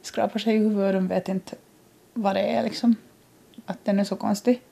skrapar 0.03 0.39
sig 0.39 0.55
i 0.55 0.59
huvudet 0.59 0.87
och 0.87 0.95
de 0.95 1.09
vet 1.09 1.29
inte 1.29 1.57
vad 2.15 2.37
det 2.37 2.41
är 2.41 2.63
liksom. 2.63 2.97
Att 3.71 3.85
den 3.85 4.01
är 4.01 4.05
så 4.05 4.17
konstig. 4.17 4.63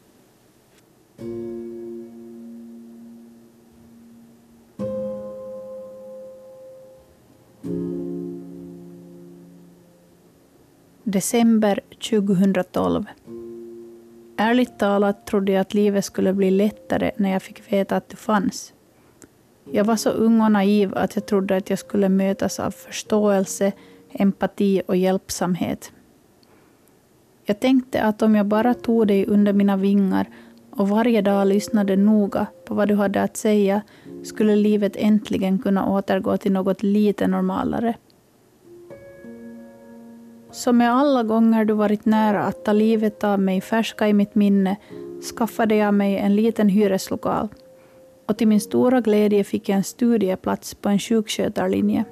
December 11.03 11.81
2012. 12.11 13.05
Ärligt 14.37 14.79
talat 14.79 15.27
trodde 15.27 15.53
jag 15.53 15.61
att 15.61 15.75
livet 15.75 16.05
skulle 16.05 16.33
bli 16.33 16.51
lättare 16.51 17.11
när 17.17 17.31
jag 17.31 17.43
fick 17.43 17.73
veta 17.73 17.97
att 17.97 18.09
du 18.09 18.17
fanns. 18.17 18.73
Jag 19.73 19.85
var 19.85 19.97
så 19.97 20.11
ung 20.11 20.41
och 20.41 20.53
naiv 20.53 20.95
att 20.97 21.15
jag 21.15 21.27
trodde 21.27 21.57
att 21.57 21.71
jag 21.71 21.79
skulle 21.79 22.09
mötas 22.09 22.61
av 22.61 22.71
förståelse, 22.71 23.73
empati 24.13 24.83
och 24.87 24.97
hjälpsamhet. 24.97 25.93
Jag 27.49 27.61
tänkte 27.61 28.03
att 28.03 28.23
om 28.23 28.35
jag 28.35 28.47
bara 28.47 28.75
tog 28.75 29.07
dig 29.07 29.27
under 29.27 29.53
mina 29.53 29.77
vingar 29.77 30.27
och 30.71 30.89
varje 30.89 31.23
dag 31.23 31.47
lyssnade 31.47 31.97
noga 31.97 32.47
på 32.65 32.75
vad 32.75 32.89
du 32.89 32.95
hade 32.95 33.23
att 33.23 33.37
säga 33.37 33.83
skulle 34.23 34.57
livet 34.57 34.93
äntligen 34.97 35.59
kunna 35.59 35.89
återgå 35.91 36.37
till 36.37 36.53
något 36.53 36.83
lite 36.83 37.27
normalare. 37.27 37.95
Som 40.51 40.77
med 40.77 40.93
alla 40.93 41.23
gånger 41.23 41.65
du 41.65 41.75
varit 41.75 42.05
nära 42.05 42.43
att 42.43 42.65
ta 42.65 42.73
livet 42.73 43.25
av 43.25 43.41
mig 43.41 43.61
färska 43.61 44.09
i 44.09 44.13
mitt 44.13 44.35
minne 44.35 44.77
skaffade 45.37 45.75
jag 45.75 45.95
mig 45.95 46.17
en 46.17 46.37
liten 46.37 46.69
hyreslokal 46.69 47.49
och 48.27 48.39
till 48.39 48.49
min 48.49 48.61
stora 48.61 49.01
glädje 49.01 49.45
fick 49.45 49.69
jag 49.69 49.77
en 49.77 49.85
studieplats 49.85 50.75
på 50.75 50.89
en 50.89 50.99
sjukskötarlinje. 50.99 52.05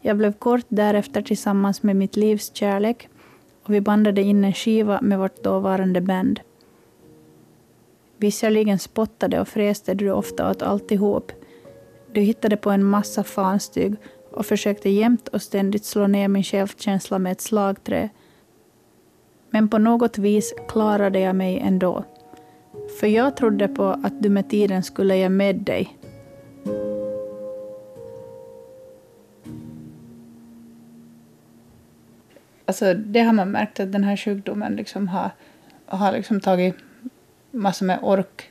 Jag 0.00 0.16
blev 0.16 0.32
kort 0.32 0.66
därefter 0.68 1.22
tillsammans 1.22 1.82
med 1.82 1.96
mitt 1.96 2.16
livs 2.16 2.50
kärlek 2.54 3.08
och 3.62 3.74
vi 3.74 3.80
bandade 3.80 4.22
in 4.22 4.44
en 4.44 4.52
skiva 4.52 5.00
med 5.02 5.18
vårt 5.18 5.42
dåvarande 5.42 6.00
band. 6.00 6.40
Visserligen 8.16 8.78
spottade 8.78 9.40
och 9.40 9.48
fräste 9.48 9.94
du 9.94 10.10
ofta 10.10 10.50
åt 10.50 10.62
alltihop. 10.62 11.32
Du 12.12 12.20
hittade 12.20 12.56
på 12.56 12.70
en 12.70 12.84
massa 12.84 13.24
fanstyg 13.24 13.96
och 14.30 14.46
försökte 14.46 14.90
jämt 14.90 15.28
och 15.28 15.42
ständigt 15.42 15.84
slå 15.84 16.06
ner 16.06 16.28
min 16.28 16.42
självkänsla 16.42 17.18
med 17.18 17.32
ett 17.32 17.40
slagträ. 17.40 18.08
Men 19.50 19.68
på 19.68 19.78
något 19.78 20.18
vis 20.18 20.54
klarade 20.68 21.20
jag 21.20 21.36
mig 21.36 21.58
ändå. 21.58 22.04
För 23.00 23.06
jag 23.06 23.36
trodde 23.36 23.68
på 23.68 23.84
att 23.84 24.22
du 24.22 24.28
med 24.28 24.50
tiden 24.50 24.82
skulle 24.82 25.16
ge 25.16 25.28
med 25.28 25.56
dig. 25.56 25.98
Alltså, 32.66 32.94
det 32.94 33.20
har 33.20 33.32
man 33.32 33.50
märkt 33.50 33.80
att 33.80 33.92
den 33.92 34.04
här 34.04 34.16
sjukdomen 34.16 34.76
liksom 34.76 35.08
har, 35.08 35.30
har 35.86 36.12
liksom 36.12 36.40
tagit 36.40 36.74
massor 37.50 37.86
med 37.86 37.98
ork 38.02 38.50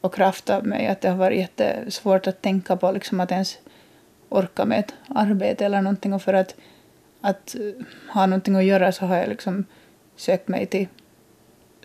och 0.00 0.14
kraft 0.14 0.50
av 0.50 0.66
mig. 0.66 0.86
Att 0.86 1.00
det 1.00 1.08
har 1.08 1.16
varit 1.16 1.38
jättesvårt 1.38 2.26
att 2.26 2.42
tänka 2.42 2.76
på 2.76 2.92
liksom 2.92 3.20
att 3.20 3.32
ens 3.32 3.58
orka 4.28 4.64
med 4.64 4.78
ett 4.78 4.94
arbete 5.08 5.64
eller 5.64 5.82
någonting 5.82 6.12
och 6.12 6.22
för 6.22 6.34
att, 6.34 6.56
att 7.20 7.54
eh, 7.54 7.84
ha 8.14 8.26
någonting 8.26 8.56
att 8.56 8.64
göra 8.64 8.92
så 8.92 9.06
har 9.06 9.16
jag 9.16 9.28
liksom 9.28 9.64
sökt 10.16 10.48
mig 10.48 10.66
till 10.66 10.88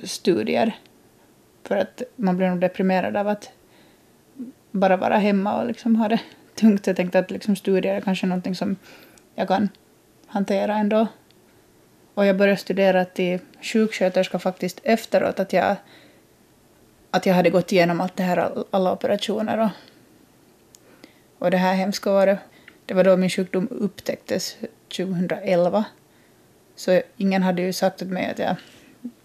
studier. 0.03 0.75
För 1.63 1.77
att 1.77 2.01
man 2.15 2.37
blir 2.37 2.49
nog 2.49 2.59
deprimerad 2.59 3.17
av 3.17 3.27
att 3.27 3.51
bara 4.71 4.97
vara 4.97 5.17
hemma 5.17 5.61
och 5.61 5.67
liksom 5.67 5.95
ha 5.95 6.07
det 6.07 6.19
tungt. 6.55 6.87
Jag 6.87 6.95
tänkte 6.95 7.19
att 7.19 7.31
liksom 7.31 7.55
studier 7.55 7.95
är 7.95 8.01
kanske 8.01 8.27
någonting 8.27 8.55
som 8.55 8.75
jag 9.35 9.47
kan 9.47 9.69
hantera 10.27 10.75
ändå. 10.75 11.07
Och 12.15 12.25
jag 12.25 12.37
började 12.37 12.57
studera 12.57 13.05
till 13.05 13.39
sjuksköterska 13.61 14.39
faktiskt 14.39 14.79
efteråt 14.83 15.39
att 15.39 15.53
jag, 15.53 15.75
att 17.11 17.25
jag 17.25 17.33
hade 17.33 17.49
gått 17.49 17.71
igenom 17.71 18.01
allt 18.01 18.15
det 18.15 18.23
här, 18.23 18.63
alla 18.71 18.91
operationer 18.93 19.59
och 19.59 19.69
och 21.39 21.51
det 21.51 21.57
här 21.57 21.73
hemska 21.73 22.11
året, 22.11 22.39
det 22.85 22.93
var 22.93 23.03
då 23.03 23.17
min 23.17 23.29
sjukdom 23.29 23.67
upptäcktes 23.71 24.57
2011. 24.97 25.85
Så 26.75 27.01
ingen 27.17 27.43
hade 27.43 27.61
ju 27.61 27.73
sagt 27.73 27.97
till 27.97 28.07
mig 28.07 28.31
att 28.31 28.39
jag 28.39 28.55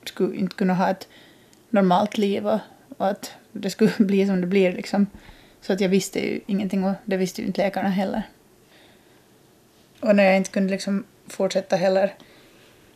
skulle 0.04 0.37
inte 0.37 0.56
kunna 0.56 0.75
ha 0.75 0.90
ett 0.90 1.09
normalt 1.70 2.18
liv 2.18 2.47
och, 2.47 2.59
och 2.99 3.09
att 3.09 3.32
det 3.52 3.70
skulle 3.70 3.92
bli 3.99 4.26
som 4.26 4.40
det 4.40 4.47
blir. 4.47 4.73
Liksom. 4.73 5.06
Så 5.61 5.73
att 5.73 5.80
jag 5.80 5.88
visste 5.88 6.26
ju 6.26 6.40
ingenting 6.47 6.85
och 6.85 6.94
det 7.04 7.16
visste 7.16 7.40
ju 7.40 7.47
inte 7.47 7.62
läkarna 7.62 7.88
heller. 7.88 8.23
Och 10.00 10.16
när 10.16 10.25
jag 10.25 10.37
inte 10.37 10.50
kunde 10.50 10.70
liksom 10.70 11.04
fortsätta 11.26 11.76
heller 11.76 12.14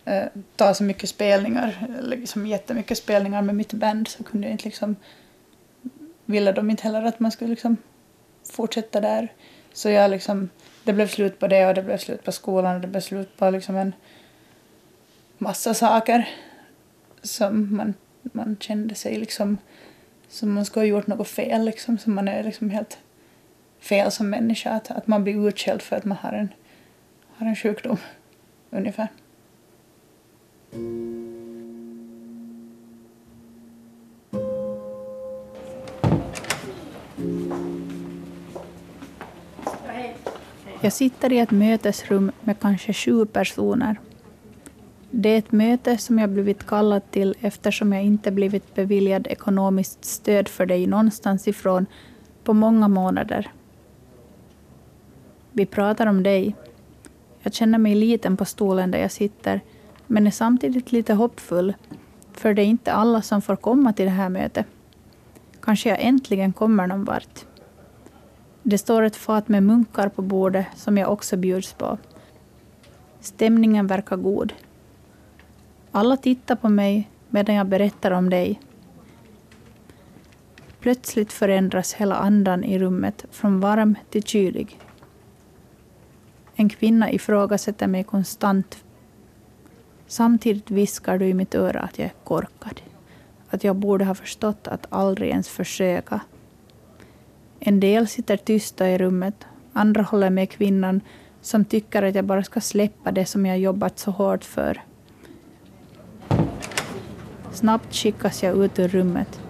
eh, 0.04 0.24
ta 0.56 0.74
så 0.74 0.84
mycket 0.84 1.08
spelningar, 1.08 1.88
eller 1.98 2.16
liksom 2.16 2.46
jättemycket 2.46 2.98
spelningar 2.98 3.42
med 3.42 3.54
mitt 3.54 3.72
band 3.72 4.08
så 4.08 4.24
kunde 4.24 4.46
jag 4.46 4.54
inte 4.54 4.64
liksom, 4.64 4.96
ville 6.24 6.52
de 6.52 6.70
inte 6.70 6.82
heller 6.82 7.02
att 7.02 7.20
man 7.20 7.32
skulle 7.32 7.50
liksom 7.50 7.76
fortsätta 8.52 9.00
där. 9.00 9.32
Så 9.72 9.90
jag 9.90 10.10
liksom, 10.10 10.48
det 10.84 10.92
blev 10.92 11.08
slut 11.08 11.38
på 11.38 11.46
det 11.46 11.66
och 11.66 11.74
det 11.74 11.82
blev 11.82 11.98
slut 11.98 12.24
på 12.24 12.32
skolan 12.32 12.74
och 12.74 12.80
det 12.80 12.88
blev 12.88 13.00
slut 13.00 13.36
på 13.36 13.50
liksom 13.50 13.76
en 13.76 13.92
massa 15.38 15.74
saker 15.74 16.28
som 17.22 17.76
man 17.76 17.94
man 18.32 18.56
kände 18.60 18.94
sig 18.94 19.18
liksom 19.18 19.58
som 20.28 20.52
man 20.52 20.64
skulle 20.64 20.82
ha 20.82 20.88
gjort 20.88 21.06
något 21.06 21.28
fel, 21.28 21.64
liksom, 21.64 21.98
som 21.98 22.14
man 22.14 22.28
är 22.28 22.42
liksom 22.42 22.70
helt 22.70 22.98
fel 23.80 24.10
som 24.10 24.30
människa. 24.30 24.70
Att, 24.70 24.90
att 24.90 25.06
man 25.06 25.24
blir 25.24 25.48
utskälld 25.48 25.82
för 25.82 25.96
att 25.96 26.04
man 26.04 26.18
har 26.18 26.32
en, 26.32 26.48
har 27.36 27.46
en 27.46 27.56
sjukdom, 27.56 27.96
ungefär. 28.70 29.08
Jag 40.84 40.92
sitter 40.92 41.32
i 41.32 41.38
ett 41.38 41.50
mötesrum 41.50 42.32
med 42.40 42.60
kanske 42.60 42.92
sju 42.92 43.26
personer. 43.26 44.00
Det 45.10 45.28
är 45.28 45.38
ett 45.38 45.52
möte 45.52 45.98
som 45.98 46.18
jag 46.18 46.30
blivit 46.30 46.66
kallad 46.66 47.10
till 47.10 47.34
eftersom 47.40 47.92
jag 47.92 48.02
inte 48.02 48.30
blivit 48.30 48.74
beviljad 48.74 49.26
ekonomiskt 49.26 50.04
stöd 50.04 50.48
för 50.48 50.66
dig 50.66 50.86
någonstans 50.86 51.48
ifrån 51.48 51.86
på 52.42 52.52
många 52.52 52.88
månader. 52.88 53.50
Vi 55.52 55.66
pratar 55.66 56.06
om 56.06 56.22
dig. 56.22 56.56
Jag 57.42 57.54
känner 57.54 57.78
mig 57.78 57.94
liten 57.94 58.36
på 58.36 58.44
stolen 58.44 58.90
där 58.90 58.98
jag 58.98 59.12
sitter, 59.12 59.60
men 60.06 60.26
är 60.26 60.30
samtidigt 60.30 60.92
lite 60.92 61.14
hoppfull, 61.14 61.74
för 62.32 62.54
det 62.54 62.62
är 62.62 62.66
inte 62.66 62.92
alla 62.92 63.22
som 63.22 63.42
får 63.42 63.56
komma 63.56 63.92
till 63.92 64.04
det 64.04 64.10
här 64.10 64.28
mötet. 64.28 64.66
Kanske 65.60 65.88
jag 65.88 66.00
äntligen 66.00 66.52
kommer 66.52 66.86
någon 66.86 67.04
vart. 67.04 67.44
Det 68.66 68.78
står 68.78 69.02
ett 69.02 69.16
fat 69.16 69.48
med 69.48 69.62
munkar 69.62 70.08
på 70.08 70.22
bordet 70.22 70.66
som 70.76 70.98
jag 70.98 71.12
också 71.12 71.36
bjuds 71.36 71.72
på. 71.72 71.98
Stämningen 73.20 73.86
verkar 73.86 74.16
god. 74.16 74.52
Alla 75.90 76.16
tittar 76.16 76.56
på 76.56 76.68
mig 76.68 77.10
medan 77.28 77.54
jag 77.54 77.66
berättar 77.66 78.10
om 78.10 78.30
dig. 78.30 78.60
Plötsligt 80.80 81.32
förändras 81.32 81.94
hela 81.94 82.14
andan 82.14 82.64
i 82.64 82.78
rummet 82.78 83.24
från 83.30 83.60
varm 83.60 83.94
till 84.10 84.22
kylig. 84.22 84.78
En 86.54 86.68
kvinna 86.68 87.12
ifrågasätter 87.12 87.86
mig 87.86 88.04
konstant. 88.04 88.84
Samtidigt 90.06 90.70
viskar 90.70 91.18
du 91.18 91.26
i 91.26 91.34
mitt 91.34 91.54
öra 91.54 91.80
att 91.80 91.98
jag 91.98 92.06
är 92.06 92.14
korkad. 92.24 92.80
Att 93.48 93.64
jag 93.64 93.76
borde 93.76 94.04
ha 94.04 94.14
förstått 94.14 94.68
att 94.68 94.86
aldrig 94.88 95.30
ens 95.30 95.48
försöka. 95.48 96.20
En 97.66 97.80
del 97.80 98.06
sitter 98.06 98.36
tysta 98.36 98.90
i 98.90 98.98
rummet, 98.98 99.46
andra 99.72 100.02
håller 100.02 100.30
med 100.30 100.50
kvinnan 100.50 101.00
som 101.40 101.64
tycker 101.64 102.02
att 102.02 102.14
jag 102.14 102.24
bara 102.24 102.42
ska 102.42 102.60
släppa 102.60 103.12
det 103.12 103.26
som 103.26 103.46
jag 103.46 103.58
jobbat 103.58 103.98
så 103.98 104.10
hårt 104.10 104.44
för. 104.44 104.82
Snabbt 107.52 107.94
skickas 107.94 108.42
jag 108.42 108.64
ut 108.64 108.78
ur 108.78 108.88
rummet. 108.88 109.40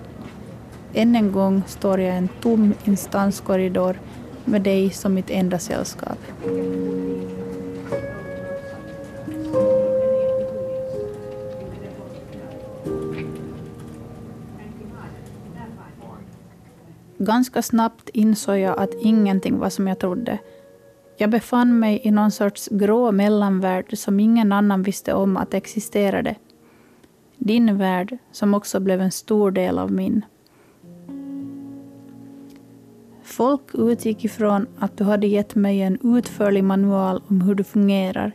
Än 0.92 1.16
en 1.16 1.32
gång 1.32 1.62
står 1.66 2.00
jag 2.00 2.14
i 2.14 2.18
en 2.18 2.28
tom 2.28 2.74
instanskorridor 2.84 4.00
med 4.44 4.62
dig 4.62 4.90
som 4.90 5.14
mitt 5.14 5.30
enda 5.30 5.58
sällskap. 5.58 6.18
Ganska 17.24 17.62
snabbt 17.62 18.08
insåg 18.08 18.58
jag 18.58 18.78
att 18.78 18.94
ingenting 19.00 19.58
var 19.58 19.70
som 19.70 19.88
jag 19.88 19.98
trodde. 19.98 20.38
Jag 21.16 21.30
befann 21.30 21.78
mig 21.78 22.00
i 22.04 22.10
någon 22.10 22.30
sorts 22.30 22.68
grå 22.72 23.12
mellanvärld 23.12 23.98
som 23.98 24.20
ingen 24.20 24.52
annan 24.52 24.82
visste 24.82 25.14
om 25.14 25.36
att 25.36 25.54
existerade. 25.54 26.34
Din 27.38 27.78
värld, 27.78 28.18
som 28.32 28.54
också 28.54 28.80
blev 28.80 29.00
en 29.00 29.10
stor 29.10 29.50
del 29.50 29.78
av 29.78 29.92
min. 29.92 30.24
Folk 33.22 33.74
utgick 33.74 34.24
ifrån 34.24 34.66
att 34.78 34.96
du 34.96 35.04
hade 35.04 35.26
gett 35.26 35.54
mig 35.54 35.82
en 35.82 36.16
utförlig 36.16 36.64
manual 36.64 37.22
om 37.28 37.40
hur 37.40 37.54
du 37.54 37.64
fungerar. 37.64 38.32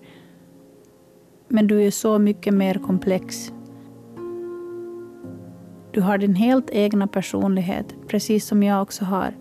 Men 1.48 1.68
du 1.68 1.84
är 1.84 1.92
så 1.92 2.20
mycket 2.20 2.54
mer 2.54 2.74
komplex. 2.74 3.52
Du 5.92 6.02
har 6.02 6.18
din 6.18 6.36
helt 6.36 6.70
egna 6.70 7.08
personlighet, 7.08 7.96
precis 8.08 8.48
som 8.48 8.64
jag 8.64 8.82
också 8.82 9.06
har. 9.06 9.34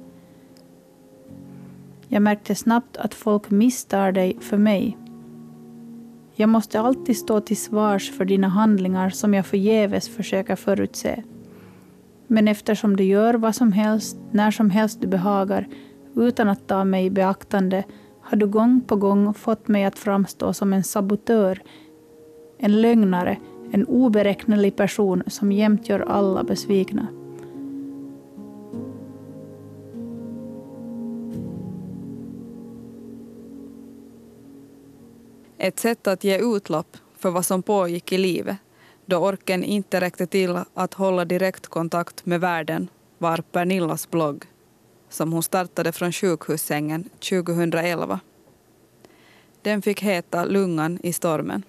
Jag 2.09 2.23
märkte 2.23 2.55
snabbt 2.55 2.97
att 2.97 3.15
folk 3.15 3.51
misstar 3.51 4.13
dig 4.13 4.37
för 4.41 4.57
mig. 4.59 4.97
Jag 6.35 6.49
måste 6.49 6.81
alltid 6.81 7.17
stå 7.17 7.41
till 7.41 7.57
svars 7.57 8.11
för 8.11 8.25
dina 8.25 8.49
handlingar 8.49 9.11
som 9.11 9.35
jag 9.35 9.47
förgäves 9.47 10.09
försöker 10.09 10.57
förutse. 10.57 11.23
Men 12.27 12.49
eftersom 12.49 12.97
du 12.97 13.05
gör 13.05 13.35
vad 13.35 13.55
som 13.55 13.73
helst, 13.73 14.19
när 14.31 14.51
som 14.51 14.71
helst 14.71 15.01
du 15.01 15.07
behagar, 15.07 15.69
utan 16.17 16.49
att 16.49 16.67
ta 16.67 16.85
mig 16.85 17.07
i 17.07 17.11
beaktande, 17.11 17.85
har 18.23 18.37
du 18.37 18.47
gång 18.47 18.81
på 18.81 18.97
gång 18.97 19.35
fått 19.35 19.69
mig 19.69 19.85
att 19.85 19.99
framstå 19.99 20.53
som 20.53 20.73
en 20.73 20.85
sabotör, 20.85 21.63
en 22.59 22.81
lögnare, 22.81 23.37
en 23.71 23.85
oberäknelig 23.85 24.77
person 24.77 25.23
som 25.27 25.53
jämt 25.53 25.89
gör 25.89 26.01
alla 26.01 26.45
besvikna. 26.45 27.07
Ett 35.59 35.79
sätt 35.79 36.07
att 36.07 36.25
ge 36.25 36.39
utlopp 36.39 36.97
för 37.17 37.31
vad 37.31 37.47
som 37.47 37.63
pågick 37.63 38.13
i 38.13 38.19
livet 38.19 38.57
då 39.07 39.17
orken 39.17 39.65
inte 39.65 40.01
räckte 40.01 40.27
till 40.27 40.59
att 40.75 40.95
hålla 40.95 41.25
direktkontakt 41.25 42.27
med 42.27 42.41
världen 42.41 42.89
var 43.19 43.39
Pernillas 43.53 44.11
blogg 44.11 44.45
som 45.09 45.33
hon 45.33 45.43
startade 45.43 45.93
från 45.93 46.13
sjukhussängen 46.13 47.05
2011. 47.05 48.21
Den 49.63 49.83
fick 49.83 50.03
heta 50.03 50.45
Lungan 50.45 50.99
i 51.03 51.13
stormen. 51.13 51.63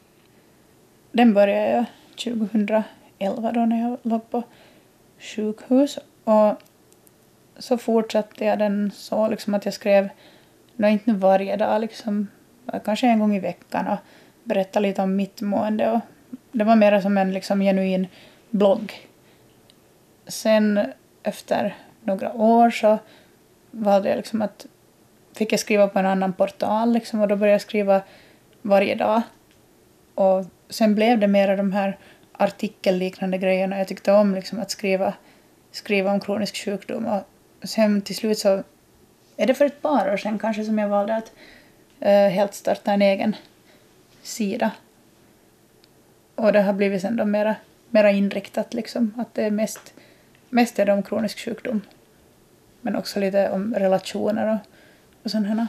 Den 1.20 1.34
började 1.34 1.70
jag 1.70 1.86
2011 2.16 3.52
då 3.52 3.66
när 3.66 3.82
jag 3.82 3.98
låg 4.02 4.30
på 4.30 4.44
sjukhus. 5.20 6.00
Och 6.24 6.54
så 7.58 7.78
fortsatte 7.78 8.46
jag 8.46 8.60
den 8.60 8.92
så 8.94 9.28
liksom 9.28 9.54
att 9.54 9.66
jag 9.66 9.74
skrev, 9.74 10.10
inte 10.78 11.14
varje 11.14 11.58
dag, 11.58 11.82
liksom, 11.82 12.28
kanske 12.86 13.08
en 13.08 13.20
gång 13.20 13.36
i 13.36 13.40
veckan 13.40 13.88
och 13.88 13.98
berättade 14.44 14.88
lite 14.88 15.02
om 15.02 15.16
mitt 15.16 15.42
mående. 15.42 15.92
Och 15.92 16.00
det 16.52 16.64
var 16.64 16.76
mer 16.76 17.02
som 17.02 17.18
en 17.18 17.34
liksom, 17.34 17.62
genuin 17.62 18.08
blogg. 18.50 19.10
Sen 20.28 20.80
efter 21.24 21.76
några 22.02 22.34
år 22.34 22.70
så 22.70 22.98
valde 23.72 24.10
jag 24.10 24.18
liksom 24.18 24.42
att 24.42 24.66
fick 25.34 25.54
jag 25.54 25.60
skriva 25.60 25.88
på 25.88 26.00
en 26.00 26.06
annan 26.06 26.34
portal 26.34 26.94
liksom, 26.94 27.22
och 27.22 27.28
då 27.28 27.36
började 27.36 27.54
jag 27.54 27.62
skriva 27.62 28.02
varje 28.62 28.96
dag. 28.96 29.22
Och 30.16 30.46
sen 30.70 30.96
blev 30.96 31.20
det 31.20 31.28
mera 31.28 31.56
de 31.56 31.72
här 31.72 31.98
artikelliknande 32.32 33.38
grejerna. 33.38 33.78
Jag 33.78 33.88
tyckte 33.88 34.12
om 34.12 34.36
liksom 34.36 34.60
att 34.60 34.72
skriva, 34.72 35.14
skriva 35.72 36.12
om 36.12 36.20
kronisk 36.20 36.66
sjukdom. 36.66 37.06
Och 37.06 37.70
sen 37.70 38.02
till 38.02 38.16
slut 38.16 38.40
så 38.40 38.64
är 39.38 39.48
det 39.48 39.54
för 39.54 39.66
ett 39.66 39.82
par 39.82 40.14
år 40.14 40.18
sedan 40.18 40.40
kanske 40.40 40.64
som 40.64 40.78
jag 40.78 40.90
valde 40.90 41.16
att 41.16 41.32
uh, 42.02 42.08
helt 42.08 42.54
starta 42.54 42.92
en 42.92 43.02
egen 43.02 43.36
sida. 44.22 44.72
Och 46.36 46.54
det 46.54 46.62
har 46.62 46.74
blivit 46.74 47.02
sen 47.02 47.16
då 47.16 47.26
mera, 47.26 47.56
mera 47.90 48.12
inriktat 48.12 48.74
liksom. 48.74 49.14
Att 49.18 49.34
det 49.34 49.44
är 49.44 49.52
mest, 49.52 49.94
mest 50.50 50.80
är 50.80 50.86
det 50.86 50.94
om 50.94 51.04
kronisk 51.04 51.40
sjukdom. 51.40 51.82
Men 52.82 52.96
också 52.96 53.20
lite 53.20 53.50
om 53.50 53.76
relationer 53.76 54.48
och, 54.48 54.58
och 55.24 55.32
sådana. 55.32 55.68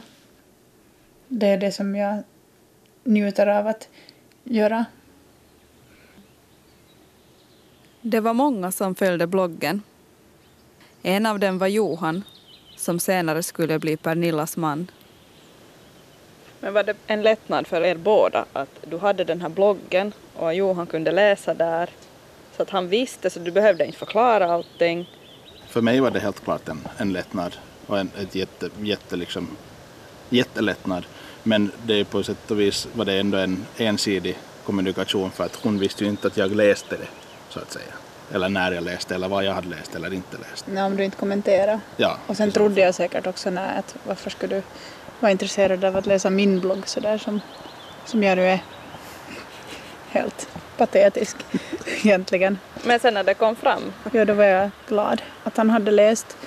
Det 1.27 1.47
är 1.47 1.57
det 1.57 1.71
som 1.71 1.95
jag 1.95 2.23
njuter 3.03 3.47
av 3.47 3.67
att 3.67 3.89
göra. 4.43 4.85
Det 8.01 8.19
var 8.19 8.33
många 8.33 8.71
som 8.71 8.95
följde 8.95 9.27
bloggen. 9.27 9.81
En 11.03 11.25
av 11.25 11.39
dem 11.39 11.57
var 11.57 11.67
Johan, 11.67 12.23
som 12.75 12.99
senare 12.99 13.43
skulle 13.43 13.79
bli 13.79 13.97
Pernillas 13.97 14.57
man. 14.57 14.91
Men 16.59 16.73
var 16.73 16.83
det 16.83 16.95
en 17.07 17.21
lättnad 17.21 17.67
för 17.67 17.81
er 17.81 17.95
båda 17.95 18.45
att 18.53 18.79
du 18.89 18.97
hade 18.97 19.23
den 19.23 19.41
här 19.41 19.49
bloggen 19.49 20.13
och 20.35 20.53
Johan 20.55 20.87
kunde 20.87 21.11
läsa 21.11 21.53
där 21.53 21.89
så 22.57 22.61
att 22.61 22.69
han 22.69 22.87
visste 22.87 23.29
så 23.29 23.39
du 23.39 23.51
behövde 23.51 23.85
inte 23.85 23.97
förklara 23.97 24.53
allting? 24.53 25.09
För 25.67 25.81
mig 25.81 25.99
var 25.99 26.11
det 26.11 26.19
helt 26.19 26.43
klart 26.43 26.69
en, 26.69 26.87
en 26.97 27.13
lättnad 27.13 27.55
och 27.87 27.99
en 27.99 28.11
ett 28.17 28.35
jätte, 28.35 28.69
jätte 28.81 29.15
liksom, 29.15 29.47
jättelättnad. 30.29 31.05
Men 31.43 31.71
det 31.83 31.99
är 31.99 32.03
på 32.03 32.23
sätt 32.23 32.51
och 32.51 32.59
vis 32.59 32.87
var 32.93 33.05
det 33.05 33.13
ändå 33.19 33.37
en 33.37 33.65
ensidig 33.77 34.37
kommunikation 34.65 35.31
för 35.31 35.43
att 35.43 35.55
hon 35.55 35.79
visste 35.79 36.03
ju 36.03 36.09
inte 36.09 36.27
att 36.27 36.37
jag 36.37 36.55
läste 36.55 36.97
det 36.97 37.07
så 37.49 37.59
att 37.59 37.71
säga. 37.71 37.93
Eller 38.33 38.49
när 38.49 38.71
jag 38.71 38.83
läste 38.83 39.15
eller 39.15 39.27
vad 39.27 39.43
jag 39.43 39.53
hade 39.53 39.67
läst 39.69 39.95
eller 39.95 40.13
inte 40.13 40.37
läst. 40.37 40.65
Nej, 40.67 40.83
om 40.83 40.97
du 40.97 41.03
inte 41.03 41.17
kommenterar. 41.17 41.79
Ja, 41.97 42.17
Och 42.27 42.37
sen 42.37 42.51
trodde 42.51 42.81
jag 42.81 42.95
säkert 42.95 43.27
också 43.27 43.49
nej, 43.49 43.77
att 43.77 43.95
varför 44.03 44.29
skulle 44.29 44.55
du 44.55 44.61
vara 45.19 45.31
intresserad 45.31 45.83
av 45.83 45.97
att 45.97 46.05
läsa 46.05 46.29
min 46.29 46.59
blogg 46.59 46.87
så 46.87 46.99
där 46.99 47.17
som, 47.17 47.39
som 48.05 48.23
jag 48.23 48.35
nu 48.37 48.45
är 48.47 48.59
helt 50.09 50.47
patetisk 50.77 51.37
egentligen. 52.03 52.57
Men 52.83 52.99
sen 52.99 53.13
när 53.13 53.23
det 53.23 53.33
kom 53.33 53.55
fram, 53.55 53.93
Ja, 54.11 54.25
då 54.25 54.33
var 54.33 54.43
jag 54.43 54.69
glad 54.87 55.21
att 55.43 55.57
han 55.57 55.69
hade 55.69 55.91
läst. 55.91 56.37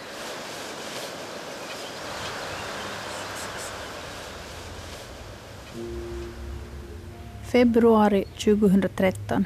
Februari 7.54 8.24
2013. 8.24 9.44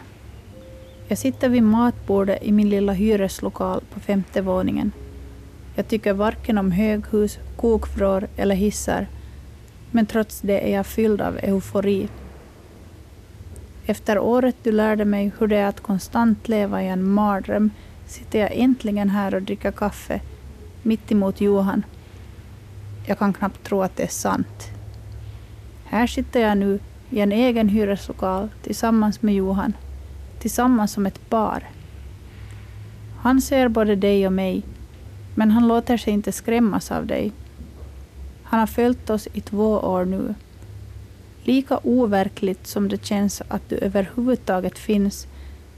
Jag 1.09 1.19
sitter 1.19 1.49
vid 1.49 1.63
matbordet 1.63 2.43
i 2.43 2.53
min 2.53 2.69
lilla 2.69 2.93
hyreslokal 2.93 3.83
på 3.95 4.01
femte 4.01 4.43
våningen. 4.43 4.93
Jag 5.75 5.89
tycker 5.89 6.13
varken 6.13 6.59
om 6.59 6.73
höghus, 6.73 7.39
kokvrår 7.57 8.29
eller 8.37 8.55
hissar, 8.55 9.07
men 9.91 10.07
trots 10.07 10.41
det 10.41 10.69
är 10.69 10.77
jag 10.77 10.87
fylld 10.87 11.21
av 11.21 11.39
eufori. 11.43 12.09
Efter 13.87 14.19
året 14.19 14.57
du 14.63 14.73
lärde 14.73 15.05
mig 15.05 15.33
hur 15.39 15.47
det 15.47 15.57
är 15.57 15.67
att 15.67 15.81
konstant 15.81 16.49
leva 16.49 16.83
i 16.83 16.89
en 16.89 17.11
mardröm 17.11 17.71
sitter 18.07 18.39
jag 18.39 18.53
äntligen 18.53 19.11
här 19.11 19.35
och 19.35 19.43
dricker 19.43 19.73
kaffe 19.73 20.21
mitt 20.83 21.13
emot 21.13 21.41
Johan. 21.41 21.85
Jag 23.07 23.19
kan 23.19 23.33
knappt 23.33 23.65
tro 23.65 23.83
att 23.83 23.97
det 23.97 24.03
är 24.03 24.09
sant. 24.09 24.71
Här 25.85 26.07
sitter 26.07 26.41
jag 26.41 26.59
nu 26.59 26.79
i 27.11 27.21
en 27.21 27.33
egen 27.33 27.69
hyreslokal 27.69 28.49
tillsammans 28.63 29.23
med 29.23 29.35
Johan. 29.35 29.73
Tillsammans 30.39 30.93
som 30.93 31.07
ett 31.07 31.31
par. 31.31 31.65
Han 33.21 33.41
ser 33.41 33.69
både 33.69 33.97
dig 33.97 34.27
och 34.27 34.33
mig, 34.33 34.63
men 35.35 35.51
han 35.51 35.69
låter 35.69 35.97
sig 35.97 36.13
inte 36.13 36.33
skrämmas 36.33 36.91
av 36.91 37.07
dig. 37.07 37.33
Han 38.43 38.61
har 38.61 38.67
följt 38.67 39.11
oss 39.11 39.29
i 39.33 39.41
två 39.41 39.71
år 39.71 40.05
nu. 40.05 40.35
Lika 41.43 41.79
overkligt 41.83 42.67
som 42.67 42.89
det 42.89 43.05
känns 43.05 43.43
att 43.49 43.69
du 43.69 43.77
överhuvudtaget 43.77 44.79
finns, 44.79 45.27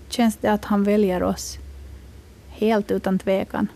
känns 0.08 0.36
det 0.36 0.52
att 0.52 0.64
han 0.64 0.84
väljer 0.84 1.22
oss. 1.22 1.58
Helt 2.48 2.90
utan 2.90 3.18
tvekan. 3.18 3.68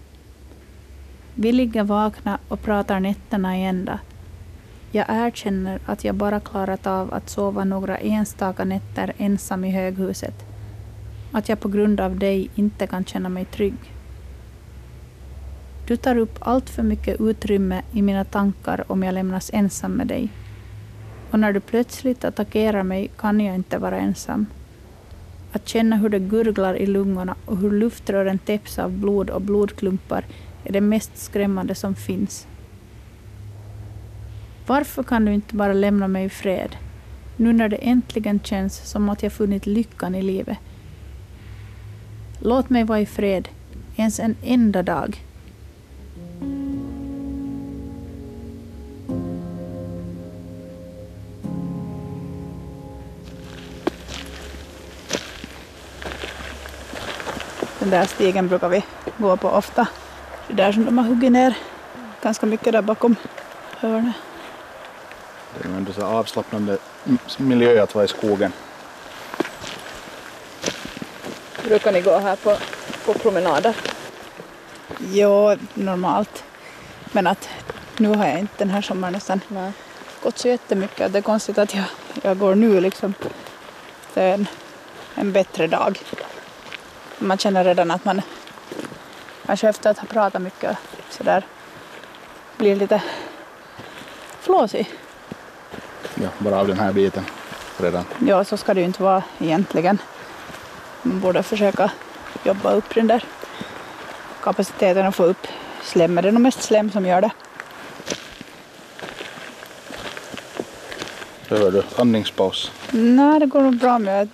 Vi 1.35 1.53
ligger 1.53 1.85
vakna 1.85 2.39
och 2.49 2.63
pratar 2.63 3.01
nätterna 3.01 3.59
i 3.59 3.65
ända. 3.65 3.99
Jag 4.95 5.07
erkänner 5.09 5.81
att 5.87 6.05
jag 6.05 6.15
bara 6.15 6.41
klarat 6.41 6.87
av 6.87 7.15
att 7.15 7.31
sova 7.31 7.65
några 7.65 7.97
enstaka 7.97 8.65
nätter 8.65 9.13
ensam 9.19 9.65
i 9.65 9.71
höghuset. 9.71 10.35
Att 11.33 11.49
jag 11.49 11.61
på 11.61 11.69
grund 11.69 12.01
av 12.01 12.19
dig 12.19 12.51
inte 12.55 12.87
kan 12.87 13.05
känna 13.05 13.29
mig 13.29 13.45
trygg. 13.45 13.75
Du 15.87 15.97
tar 15.97 16.17
upp 16.17 16.39
allt 16.41 16.71
för 16.71 16.83
mycket 16.83 17.21
utrymme 17.21 17.83
i 17.93 18.03
mina 18.03 18.25
tankar 18.25 18.85
om 18.87 19.03
jag 19.03 19.15
lämnas 19.15 19.51
ensam 19.53 19.93
med 19.93 20.07
dig. 20.07 20.29
Och 21.31 21.41
när 21.41 21.53
du 21.53 21.61
plötsligt 21.61 22.25
attackerar 22.25 22.83
mig 22.83 23.11
kan 23.17 23.41
jag 23.41 23.55
inte 23.55 23.79
vara 23.79 23.99
ensam. 23.99 24.47
Att 25.53 25.69
känna 25.69 25.97
hur 25.97 26.09
det 26.09 26.19
gurglar 26.19 26.75
i 26.75 26.87
lungorna 26.87 27.35
och 27.45 27.57
hur 27.57 27.71
luftrören 27.71 28.39
täpps 28.39 28.79
av 28.79 28.93
blod 28.93 29.31
och 29.31 29.43
blodklumpar 29.43 30.25
är 30.65 30.73
det 30.73 30.81
mest 30.81 31.19
skrämmande 31.19 31.75
som 31.75 31.95
finns. 31.95 32.47
Varför 34.67 35.03
kan 35.03 35.25
du 35.25 35.35
inte 35.35 35.55
bara 35.55 35.73
lämna 35.73 36.09
mig 36.09 36.25
i 36.25 36.29
fred? 36.29 36.77
Nu 37.37 37.53
när 37.53 37.69
det 37.69 37.77
äntligen 37.77 38.41
känns 38.41 38.91
som 38.91 39.09
att 39.09 39.23
jag 39.23 39.33
funnit 39.33 39.67
lyckan 39.67 40.15
i 40.15 40.23
livet. 40.23 40.59
Låt 42.39 42.71
mig 42.71 42.85
vara 42.85 43.01
i 43.01 43.07
fred, 43.07 43.49
ens 43.97 44.21
en 44.21 44.37
enda 44.43 44.83
dag. 44.83 45.23
Den 57.79 57.91
där 57.91 58.07
stigen 58.07 58.49
brukar 58.49 58.69
vi 58.69 58.85
gå 59.19 59.37
på 59.37 59.49
ofta. 59.49 59.89
Det 60.47 60.53
är 60.53 60.57
där 60.57 60.73
som 60.73 60.85
de 60.85 60.99
har 60.99 61.05
huggit 61.05 61.33
ner 61.33 61.57
ganska 62.23 62.47
mycket 62.47 62.73
där 62.73 62.83
bakom 62.83 63.17
hörnet. 63.81 64.15
Det 65.59 65.69
är 65.69 65.71
ju 65.71 65.77
ändå 65.77 65.93
så 65.93 66.03
avslappnande 66.03 66.79
miljö 67.39 67.83
att 67.83 67.95
vara 67.95 68.05
i 68.05 68.09
skogen. 68.09 68.53
brukar 71.65 71.93
ni 71.93 72.01
gå 72.01 72.19
här 72.19 72.37
på, 72.37 72.57
på 73.05 73.19
promenader? 73.19 73.77
Jo, 74.99 75.57
normalt. 75.75 76.45
Men 77.13 77.27
att 77.27 77.49
nu 77.97 78.09
har 78.09 78.27
jag 78.27 78.39
inte 78.39 78.55
den 78.59 78.71
här 78.71 78.83
sommaren 78.83 79.13
nästan 79.13 79.41
Nej. 79.49 79.73
gått 80.23 80.39
så 80.39 80.49
jättemycket. 80.49 81.13
Det 81.13 81.19
är 81.19 81.23
konstigt 81.23 81.59
att 81.59 81.75
jag, 81.75 81.85
jag 82.23 82.39
går 82.39 82.55
nu 82.55 82.81
liksom. 82.81 83.15
Det 84.15 84.23
är 84.23 84.35
en, 84.35 84.47
en 85.15 85.33
bättre 85.33 85.67
dag. 85.67 86.03
Man 87.19 87.39
känner 87.39 87.65
redan 87.65 87.91
att 87.91 88.05
man 88.05 88.23
kanske 89.47 89.69
efter 89.69 89.91
att 89.91 89.99
ha 89.99 90.07
pratat 90.07 90.43
mycket 90.43 90.77
så 91.11 91.23
där 91.23 91.47
blir 92.57 92.77
lite 92.77 93.03
flåsig. 94.41 94.91
Ja, 96.25 96.31
bara 96.39 96.57
av 96.61 96.67
den 96.69 96.79
här 96.79 96.93
biten 96.93 97.25
redan. 97.79 98.05
Ja, 98.27 98.45
så 98.45 98.57
ska 98.57 98.75
det 98.75 98.81
ju 98.81 98.87
inte 98.87 99.03
vara 99.03 99.23
egentligen. 99.39 99.99
Man 101.03 101.21
borde 101.21 101.43
försöka 101.43 101.91
jobba 102.45 102.73
upp 102.73 102.95
den 102.95 103.07
där 103.07 103.25
kapaciteten 104.43 105.07
och 105.07 105.15
få 105.15 105.25
upp 105.25 105.47
slem. 105.83 106.15
Det 106.15 106.29
är 106.29 106.33
nog 106.33 106.41
mest 106.43 106.63
slem 106.63 106.91
som 106.91 107.07
gör 107.07 107.21
det. 107.21 107.31
Behöver 111.49 111.71
du 111.71 111.83
andningspaus? 111.97 112.71
Nej, 112.91 113.41
det 113.41 113.47
går 113.47 113.61
nog 113.61 113.77
bra 113.77 113.99
med 113.99 114.23
att 114.23 114.29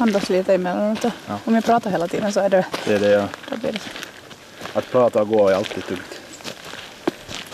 andas 0.00 0.28
lite 0.28 0.54
emellanåt. 0.54 1.04
Ja. 1.04 1.38
Om 1.44 1.54
jag 1.54 1.64
pratar 1.64 1.90
hela 1.90 2.08
tiden 2.08 2.32
så 2.32 2.40
är 2.40 2.48
det, 2.48 2.66
Det 2.84 2.94
är 2.94 2.98
det 3.00 3.28
så. 3.72 4.78
Att 4.78 4.90
prata 4.90 5.20
och 5.20 5.28
gå 5.28 5.48
är 5.48 5.54
alltid 5.54 5.84
tungt. 5.86 6.20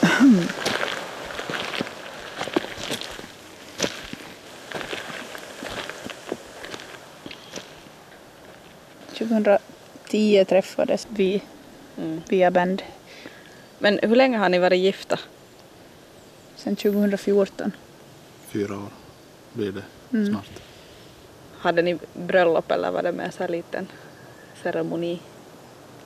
2010 9.43 10.45
träffades 10.45 11.07
vi 11.11 11.43
Mm. 11.99 12.21
via 12.29 12.51
band. 12.51 12.83
Men 13.79 13.99
hur 14.03 14.17
länge 14.17 14.39
har 14.39 14.49
ni 14.49 14.59
varit 14.59 14.79
gifta? 14.79 15.19
Sen 16.57 16.77
2014. 16.77 17.73
Fyra 18.49 18.75
år 18.75 18.89
blir 19.53 19.73
det 19.73 19.83
Mm. 20.19 20.27
snart. 20.33 20.51
Hade 21.59 21.83
ni 21.83 21.99
bröllop 22.15 22.71
eller 22.71 22.91
var 22.91 23.03
det 23.03 23.13
mer 23.13 23.31
så 23.31 23.43
här 23.43 23.49
liten 23.49 23.87
ceremoni? 24.63 25.21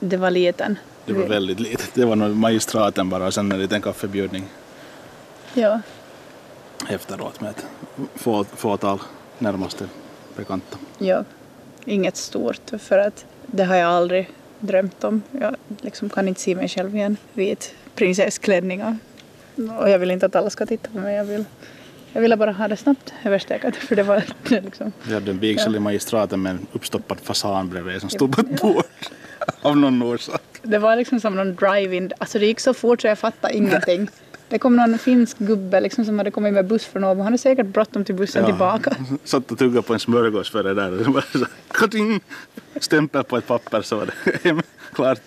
Det 0.00 0.16
var 0.16 0.30
liten. 0.30 0.78
Det 1.06 1.12
var 1.12 1.26
väldigt 1.26 1.60
litet. 1.60 1.90
Det 1.94 2.04
var 2.04 2.16
nog 2.16 2.36
magistraten 2.36 3.08
bara 3.10 3.26
och 3.26 3.34
sen 3.34 3.52
en 3.52 3.58
liten 3.58 3.82
kaffebjudning 3.82 4.44
Ja, 5.54 5.80
efteråt 6.88 7.40
med 7.40 7.50
ett 7.50 7.66
få, 8.14 8.44
fåtal 8.44 9.00
närmaste 9.38 9.88
bekanta. 10.36 10.78
ja. 10.98 11.24
Inget 11.88 12.16
stort 12.16 12.70
för 12.78 12.98
att 12.98 13.26
det 13.46 13.64
har 13.64 13.76
jag 13.76 13.90
aldrig 13.90 14.30
drömt 14.60 15.04
om. 15.04 15.22
Jag 15.40 15.56
liksom 15.80 16.08
kan 16.08 16.28
inte 16.28 16.40
se 16.40 16.54
mig 16.54 16.68
själv 16.68 16.96
i 16.96 17.00
en 17.00 17.16
vit 17.32 17.74
prinsessklänning. 17.94 18.98
Och, 19.80 19.90
jag 19.90 19.98
vill 19.98 20.10
inte 20.10 20.26
att 20.26 20.36
alla 20.36 20.50
ska 20.50 20.66
titta 20.66 20.90
på 20.90 20.98
mig. 20.98 21.16
Jag, 21.16 21.24
vill, 21.24 21.44
jag 22.12 22.20
ville 22.20 22.36
bara 22.36 22.52
ha 22.52 22.68
det 22.68 22.76
snabbt 22.76 23.14
överstökat 23.24 23.76
för 23.88 23.96
det 23.96 24.02
var 24.02 24.22
liksom 24.48 24.92
Vi 25.02 25.14
hade 25.14 25.30
en 25.30 25.38
vigsel 25.38 25.76
i 25.76 25.78
magistraten 25.78 26.42
med 26.42 26.50
en 26.50 26.66
uppstoppad 26.72 27.20
fasan 27.20 27.68
bredvid 27.68 28.00
som 28.00 28.10
stod 28.10 28.36
på 28.36 28.40
ett 28.40 28.60
bord. 28.60 28.84
Av 29.62 29.76
någon 29.76 30.02
orsak. 30.02 30.42
Det 30.62 30.78
var 30.78 30.96
liksom 30.96 31.20
som 31.20 31.36
någon 31.36 31.54
drive-in. 31.54 32.12
Alltså 32.18 32.38
det 32.38 32.46
gick 32.46 32.60
så 32.60 32.74
fort 32.74 33.00
så 33.00 33.06
jag 33.06 33.18
fattade 33.18 33.56
ingenting. 33.56 34.08
Det 34.48 34.58
kom 34.58 34.76
någon 34.76 34.98
finsk 34.98 35.38
gubbe 35.38 35.80
liksom 35.80 36.04
som 36.04 36.18
hade 36.18 36.30
kommit 36.30 36.52
med 36.52 36.66
buss 36.66 36.84
från 36.84 37.04
Åbo. 37.04 37.18
Han 37.18 37.24
hade 37.24 37.38
säkert 37.38 37.66
bråttom 37.66 38.04
till 38.04 38.14
bussen 38.14 38.44
tillbaka. 38.44 38.96
Satt 39.24 39.52
och 39.52 39.58
tuggade 39.58 39.82
på 39.82 39.92
en 39.94 40.00
smörgås 40.00 40.50
för 40.50 40.62
det 40.62 40.74
där. 40.74 40.98
Och 40.98 41.04
så 41.04 41.10
bara 41.10 41.24
så, 41.32 41.46
kating! 41.68 42.20
Stämpel 42.80 43.24
på 43.24 43.36
ett 43.36 43.46
papper 43.46 43.82
så 43.82 43.96
var 43.96 44.06
det 44.06 44.38
hem. 44.48 44.62
Klart. 44.92 45.20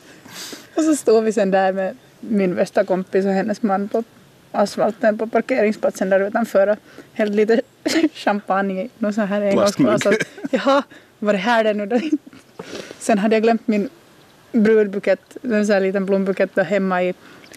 Och 0.75 0.83
så 0.83 0.95
stod 0.95 1.23
vi 1.23 1.33
sen 1.33 1.51
där 1.51 1.73
med 1.73 1.97
min 2.19 2.55
bästa 2.55 2.83
kompis 2.83 3.25
och 3.25 3.31
hennes 3.31 3.61
man 3.61 3.89
på 3.89 4.03
asfalten 4.51 5.17
på 5.17 5.27
parkeringsplatsen 5.27 6.09
där 6.09 6.27
utanför 6.27 6.67
och 6.67 6.77
hällde 7.13 7.35
lite 7.35 7.61
champagne 8.13 8.81
i 8.81 8.89
någon 8.97 9.13
sån 9.13 9.27
här 9.27 9.41
engångsglas. 9.41 10.05
Och, 10.05 10.13
Jaha, 10.51 10.83
var 11.19 11.33
det 11.33 11.39
här 11.39 11.63
det 11.63 11.73
nu 11.73 11.85
då? 11.85 11.99
Sen 12.99 13.17
hade 13.17 13.35
jag 13.35 13.43
glömt 13.43 13.67
min 13.67 13.89
brudbukett, 14.51 15.37
en 15.41 15.65
sån 15.65 15.73
här 15.73 15.81
liten 15.81 16.05
blombukett 16.05 16.55
där 16.55 16.63
hemma 16.63 17.03
i, 17.03 17.13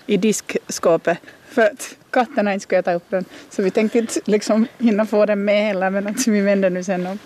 i 0.06 0.16
diskskåpet 0.16 1.18
för 1.54 1.62
att 1.62 1.96
katterna 2.10 2.54
inte 2.54 2.62
skulle 2.62 2.78
äta 2.78 2.94
upp 2.94 3.10
den. 3.10 3.24
Så 3.50 3.62
vi 3.62 3.70
tänkte 3.70 3.98
inte 3.98 4.20
liksom 4.24 4.66
hinna 4.78 5.06
få 5.06 5.26
den 5.26 5.44
med 5.44 5.66
heller 5.66 5.90
men 5.90 6.06
att 6.06 6.26
vi 6.26 6.40
vände 6.40 6.70
nu 6.70 6.84
sen 6.84 7.06
och, 7.06 7.16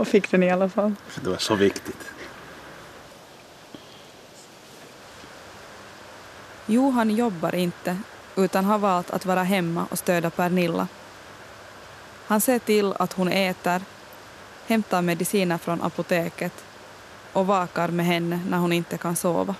och 0.00 0.08
fick 0.08 0.30
den 0.30 0.42
i 0.42 0.50
alla 0.50 0.68
fall. 0.68 0.94
För 1.08 1.20
det 1.20 1.30
var 1.30 1.36
så 1.36 1.54
viktigt. 1.54 2.12
Johan 6.66 7.10
jobbar 7.10 7.54
inte 7.54 7.96
utan 8.36 8.64
har 8.64 8.78
valt 8.78 9.10
att 9.10 9.26
vara 9.26 9.42
hemma 9.42 9.86
och 9.90 9.98
stödja 9.98 10.30
Pernilla. 10.30 10.88
Han 12.26 12.40
ser 12.40 12.58
till 12.58 12.92
att 12.92 13.12
hon 13.12 13.28
äter, 13.28 13.82
hämtar 14.66 15.02
mediciner 15.02 15.58
från 15.58 15.82
apoteket 15.82 16.64
och 17.32 17.46
vakar 17.46 17.88
med 17.88 18.06
henne 18.06 18.40
när 18.48 18.58
hon 18.58 18.72
inte 18.72 18.98
kan 18.98 19.16
sova. 19.16 19.54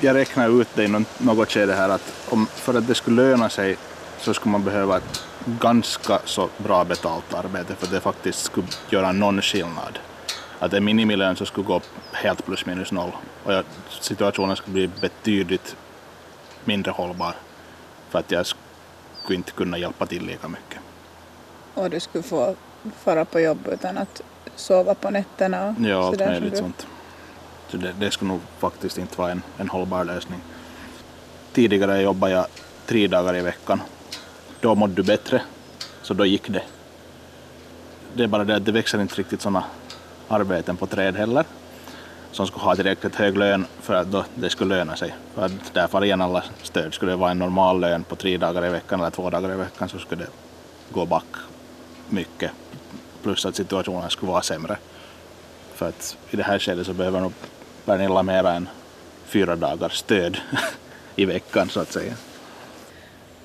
Jag 0.00 0.16
räknar 0.16 0.60
ut 0.60 0.68
det 0.74 0.84
i 0.84 1.04
något 1.18 1.50
skede 1.52 1.74
här 1.74 1.88
att 1.88 2.12
om, 2.30 2.46
för 2.46 2.74
att 2.74 2.86
det 2.86 2.94
skulle 2.94 3.22
löna 3.22 3.48
sig 3.48 3.76
så 4.18 4.34
skulle 4.34 4.52
man 4.52 4.64
behöva 4.64 4.96
ett 4.96 5.24
ganska 5.60 6.18
så 6.24 6.48
bra 6.58 6.84
betalt 6.84 7.34
arbete 7.34 7.74
för 7.74 7.86
att 7.86 7.92
det 7.92 8.00
faktiskt 8.00 8.44
skulle 8.44 8.66
göra 8.90 9.12
någon 9.12 9.42
skillnad. 9.42 9.98
Att 10.58 10.72
en 10.72 10.84
minimilön 10.84 11.36
så 11.36 11.46
skulle 11.46 11.66
gå 11.66 11.80
helt 12.12 12.46
plus 12.46 12.66
minus 12.66 12.92
noll 12.92 13.10
och 13.44 13.52
jag, 13.52 13.64
situationen 14.00 14.56
skulle 14.56 14.72
bli 14.72 14.90
betydligt 15.00 15.76
mindre 16.64 16.90
hållbar 16.90 17.34
för 18.10 18.18
att 18.18 18.30
jag 18.30 18.46
skulle 18.46 19.36
inte 19.36 19.52
kunna 19.52 19.78
hjälpa 19.78 20.06
till 20.06 20.26
lika 20.26 20.48
mycket. 20.48 20.78
Och 21.74 21.90
du 21.90 22.00
skulle 22.00 22.24
få 22.24 22.54
fara 23.04 23.24
på 23.24 23.40
jobb 23.40 23.68
utan 23.72 23.98
att 23.98 24.22
sova 24.56 24.94
på 24.94 25.10
nätterna 25.10 25.68
och 25.68 25.86
Ja, 25.86 26.06
allt 26.06 26.18
möjligt 26.18 26.56
sånt. 26.58 26.86
Så 27.72 27.78
det, 27.78 27.94
det 28.00 28.10
skulle 28.10 28.28
nog 28.28 28.40
faktiskt 28.58 28.98
inte 28.98 29.18
vara 29.18 29.30
en, 29.30 29.42
en 29.58 29.68
hållbar 29.68 30.04
lösning. 30.04 30.40
Tidigare 31.52 32.02
jobbade 32.02 32.32
jag 32.32 32.46
tre 32.86 33.06
dagar 33.08 33.36
i 33.36 33.40
veckan. 33.40 33.82
Då 34.60 34.74
mådde 34.74 34.94
du 34.94 35.02
bättre, 35.02 35.42
så 36.02 36.14
då 36.14 36.26
gick 36.26 36.48
det. 36.48 36.62
Det 38.14 38.22
är 38.22 38.26
bara 38.26 38.44
det 38.44 38.56
att 38.56 38.64
det 38.64 38.72
växer 38.72 39.00
inte 39.00 39.14
riktigt 39.14 39.40
sådana 39.40 39.64
arbeten 40.28 40.76
på 40.76 40.86
träd 40.86 41.16
heller 41.16 41.44
som 42.32 42.46
skulle 42.46 42.64
ha 42.64 42.76
tillräckligt 42.76 43.14
hög 43.14 43.38
lön 43.38 43.66
för 43.80 43.94
att 43.94 44.10
då 44.10 44.24
det 44.34 44.50
skulle 44.50 44.76
löna 44.76 44.96
sig. 44.96 45.14
För 45.34 45.44
att 45.44 45.74
där 45.74 45.86
far 45.86 46.04
igen 46.04 46.20
alla 46.20 46.44
stöd. 46.62 46.94
Skulle 46.94 47.12
det 47.12 47.16
vara 47.16 47.30
en 47.30 47.38
normal 47.38 47.80
lön 47.80 48.04
på 48.04 48.16
tre 48.16 48.36
dagar 48.36 48.66
i 48.66 48.68
veckan 48.68 49.00
eller 49.00 49.10
två 49.10 49.30
dagar 49.30 49.52
i 49.52 49.56
veckan 49.56 49.88
så 49.88 49.98
skulle 49.98 50.24
det 50.24 50.30
gå 50.90 51.06
back 51.06 51.26
mycket. 52.08 52.50
Plus 53.22 53.46
att 53.46 53.56
situationen 53.56 54.10
skulle 54.10 54.32
vara 54.32 54.42
sämre. 54.42 54.76
För 55.74 55.88
att 55.88 56.16
i 56.30 56.36
det 56.36 56.42
här 56.42 56.58
skedet 56.58 56.86
så 56.86 56.92
behöver 56.92 57.20
nog 57.20 57.32
Pernilla 57.84 58.22
mera 58.22 58.52
än 58.52 58.68
fyra 59.24 59.56
dagars 59.56 59.96
stöd 59.96 60.36
i 61.16 61.24
veckan 61.24 61.68
så 61.68 61.80
att 61.80 61.92
säga. 61.92 62.12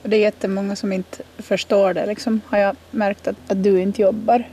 Och 0.03 0.09
det 0.09 0.15
är 0.15 0.19
jättemånga 0.19 0.75
som 0.75 0.93
inte 0.93 1.23
förstår 1.37 1.93
det. 1.93 2.05
Liksom, 2.05 2.41
har 2.45 2.57
jag 2.57 2.75
märkt 2.91 3.27
att, 3.27 3.35
att 3.47 3.63
du 3.63 3.81
inte 3.81 4.01
jobbar. 4.01 4.49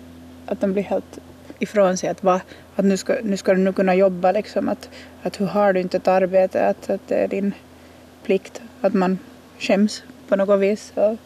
Att 0.46 0.60
de 0.60 0.72
blir 0.72 0.82
helt 0.82 1.18
ifrån 1.58 1.96
sig. 1.96 2.08
Att, 2.08 2.22
va, 2.22 2.40
att 2.76 2.84
nu, 2.84 2.96
ska, 2.96 3.16
nu 3.22 3.36
ska 3.36 3.54
du 3.54 3.60
nog 3.60 3.76
kunna 3.76 3.94
jobba. 3.94 4.32
Liksom, 4.32 4.68
att, 4.68 4.88
att 5.22 5.40
hur 5.40 5.46
har 5.46 5.72
du 5.72 5.80
inte 5.80 5.96
ett 5.96 6.08
arbete? 6.08 6.66
Att, 6.66 6.90
att 6.90 7.08
det 7.08 7.14
är 7.14 7.28
din 7.28 7.54
plikt. 8.24 8.62
Att 8.80 8.94
man 8.94 9.18
skäms 9.58 10.02
på 10.28 10.36
något 10.36 10.60
vis. 10.60 10.92
Och 10.94 11.16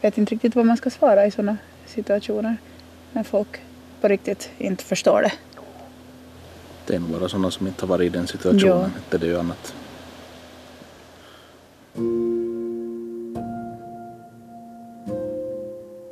vet 0.00 0.18
inte 0.18 0.34
riktigt 0.34 0.54
vad 0.54 0.66
man 0.66 0.76
ska 0.76 0.90
svara 0.90 1.26
i 1.26 1.30
sådana 1.30 1.56
situationer. 1.86 2.56
När 3.12 3.22
folk 3.22 3.60
på 4.00 4.08
riktigt 4.08 4.50
inte 4.58 4.84
förstår 4.84 5.22
det. 5.22 5.32
Det 6.86 6.94
är 6.94 7.00
nog 7.00 7.10
bara 7.10 7.28
sådana 7.28 7.50
som 7.50 7.66
inte 7.66 7.82
har 7.82 7.88
varit 7.88 8.06
i 8.06 8.08
den 8.08 8.26
situationen. 8.26 8.66
Ja. 8.66 8.88
Det 9.10 9.26
är 9.26 9.30
ju 9.30 9.38
annat. 9.38 9.74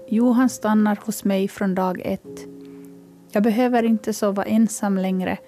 Johan 0.09 0.49
stannar 0.49 0.99
hos 1.05 1.25
mig 1.25 1.49
från 1.49 1.75
dag 1.75 2.03
ett. 2.05 2.47
Jag 3.33 3.43
behöver 3.43 3.83
inte 3.83 4.13
sova 4.13 4.45
ensam 4.45 4.99
längre 4.99 5.39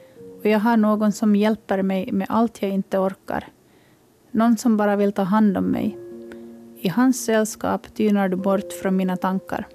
och 0.41 0.47
jag 0.47 0.59
har 0.59 0.77
någon 0.77 1.13
som 1.13 1.37
hjälper 1.37 1.83
mig 1.83 2.13
med 2.13 2.27
allt 2.31 2.63
jag 2.63 2.71
inte 2.71 2.99
orkar. 2.99 3.49
Någon 4.31 4.57
som 4.57 4.77
bara 4.77 4.97
vill 4.97 5.13
ta 5.13 5.23
hand 5.23 5.57
om 5.57 5.65
mig. 5.65 5.99
I 6.81 6.89
hans 6.89 7.25
sällskap 7.25 7.95
tynar 7.95 8.29
du 8.29 8.37
bort 8.37 8.73
från 8.73 8.97
mina 8.97 9.17
tankar. 9.17 9.67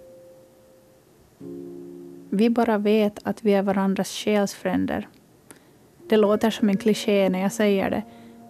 Vi 2.30 2.50
bara 2.50 2.78
vet 2.78 3.20
att 3.24 3.44
vi 3.44 3.54
är 3.54 3.62
varandras 3.62 4.10
själsfränder. 4.10 5.08
Det 6.10 6.18
låter 6.18 6.50
som 6.50 6.70
en 6.70 6.78
kliché 6.78 7.30
när 7.30 7.40
jag 7.40 7.52
säger 7.52 7.90
det, 7.90 8.04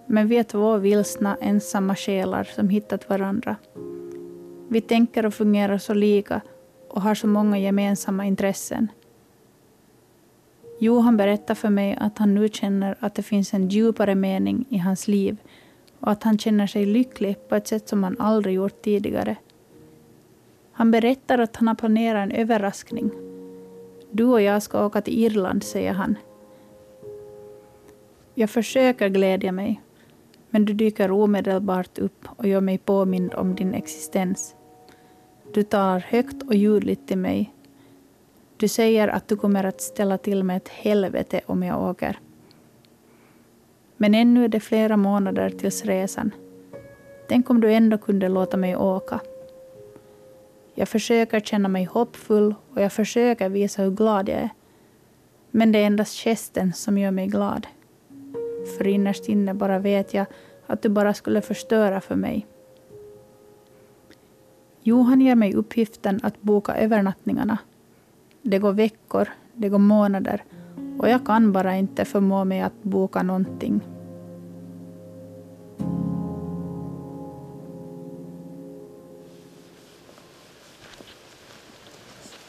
men 0.05 0.27
vi 0.27 0.37
är 0.37 0.43
två 0.43 0.77
vilsna, 0.77 1.37
ensamma 1.41 1.95
själar 1.95 2.43
som 2.43 2.69
hittat 2.69 3.09
varandra. 3.09 3.55
Vi 4.69 4.81
tänker 4.81 5.25
och 5.25 5.33
fungerar 5.33 5.77
så 5.77 5.93
lika 5.93 6.41
och 6.89 7.01
har 7.01 7.15
så 7.15 7.27
många 7.27 7.57
gemensamma 7.57 8.25
intressen. 8.25 8.87
Johan 10.79 11.17
berättar 11.17 11.55
för 11.55 11.69
mig 11.69 11.97
att 11.99 12.17
han 12.17 12.35
nu 12.35 12.49
känner 12.49 12.95
att 12.99 13.15
det 13.15 13.23
finns 13.23 13.53
en 13.53 13.69
djupare 13.69 14.15
mening 14.15 14.65
i 14.69 14.77
hans 14.77 15.07
liv 15.07 15.37
och 15.99 16.11
att 16.11 16.23
han 16.23 16.37
känner 16.37 16.67
sig 16.67 16.85
lycklig 16.85 17.49
på 17.49 17.55
ett 17.55 17.67
sätt 17.67 17.89
som 17.89 18.03
han 18.03 18.15
aldrig 18.19 18.55
gjort 18.55 18.81
tidigare. 18.81 19.35
Han 20.71 20.91
berättar 20.91 21.39
att 21.39 21.55
han 21.55 21.67
har 21.67 21.75
planerat 21.75 22.23
en 22.23 22.31
överraskning. 22.31 23.11
Du 24.11 24.25
och 24.25 24.41
jag 24.41 24.63
ska 24.63 24.85
åka 24.85 25.01
till 25.01 25.19
Irland, 25.25 25.63
säger 25.63 25.93
han. 25.93 26.15
Jag 28.39 28.49
försöker 28.49 29.09
glädja 29.09 29.51
mig, 29.51 29.81
men 30.49 30.65
du 30.65 30.73
dyker 30.73 31.11
omedelbart 31.11 31.99
upp 31.99 32.27
och 32.35 32.47
gör 32.47 32.61
mig 32.61 32.77
påmind 32.77 33.33
om 33.33 33.55
din 33.55 33.73
existens. 33.73 34.55
Du 35.53 35.63
talar 35.63 35.99
högt 35.99 36.43
och 36.43 36.55
ljudligt 36.55 37.07
till 37.07 37.17
mig. 37.17 37.53
Du 38.57 38.67
säger 38.67 39.07
att 39.07 39.27
du 39.27 39.35
kommer 39.35 39.63
att 39.63 39.81
ställa 39.81 40.17
till 40.17 40.43
med 40.43 40.57
ett 40.57 40.69
helvete 40.69 41.41
om 41.45 41.63
jag 41.63 41.89
åker. 41.89 42.19
Men 43.97 44.15
ännu 44.15 44.43
är 44.43 44.47
det 44.47 44.59
flera 44.59 44.97
månader 44.97 45.49
tills 45.49 45.85
resan. 45.85 46.31
Tänk 47.29 47.49
om 47.49 47.61
du 47.61 47.73
ändå 47.73 47.97
kunde 47.97 48.29
låta 48.29 48.57
mig 48.57 48.75
åka. 48.75 49.19
Jag 50.73 50.89
försöker 50.89 51.39
känna 51.39 51.69
mig 51.69 51.83
hoppfull 51.83 52.55
och 52.73 52.81
jag 52.81 52.93
försöker 52.93 53.49
visa 53.49 53.81
hur 53.81 53.91
glad 53.91 54.29
jag 54.29 54.37
är. 54.37 54.49
Men 55.51 55.71
det 55.71 55.79
är 55.79 55.85
endast 55.85 56.25
gesten 56.25 56.73
som 56.73 56.97
gör 56.97 57.11
mig 57.11 57.27
glad. 57.27 57.67
För 58.77 58.87
innerst 58.87 59.29
inne 59.29 59.53
bara 59.53 59.79
vet 59.79 60.13
jag 60.13 60.25
att 60.67 60.81
du 60.81 60.89
bara 60.89 61.13
skulle 61.13 61.41
förstöra 61.41 62.01
för 62.01 62.15
mig. 62.15 62.47
Johan 64.81 65.21
ger 65.21 65.35
mig 65.35 65.55
uppgiften 65.55 66.19
att 66.23 66.41
boka 66.41 66.75
övernattningarna. 66.75 67.57
Det 68.41 68.59
går 68.59 68.73
veckor, 68.73 69.29
det 69.53 69.69
går 69.69 69.77
månader 69.77 70.43
och 70.99 71.09
jag 71.09 71.25
kan 71.25 71.51
bara 71.51 71.75
inte 71.75 72.05
förmå 72.05 72.45
mig 72.45 72.61
att 72.61 72.83
boka 72.83 73.23
någonting. 73.23 73.81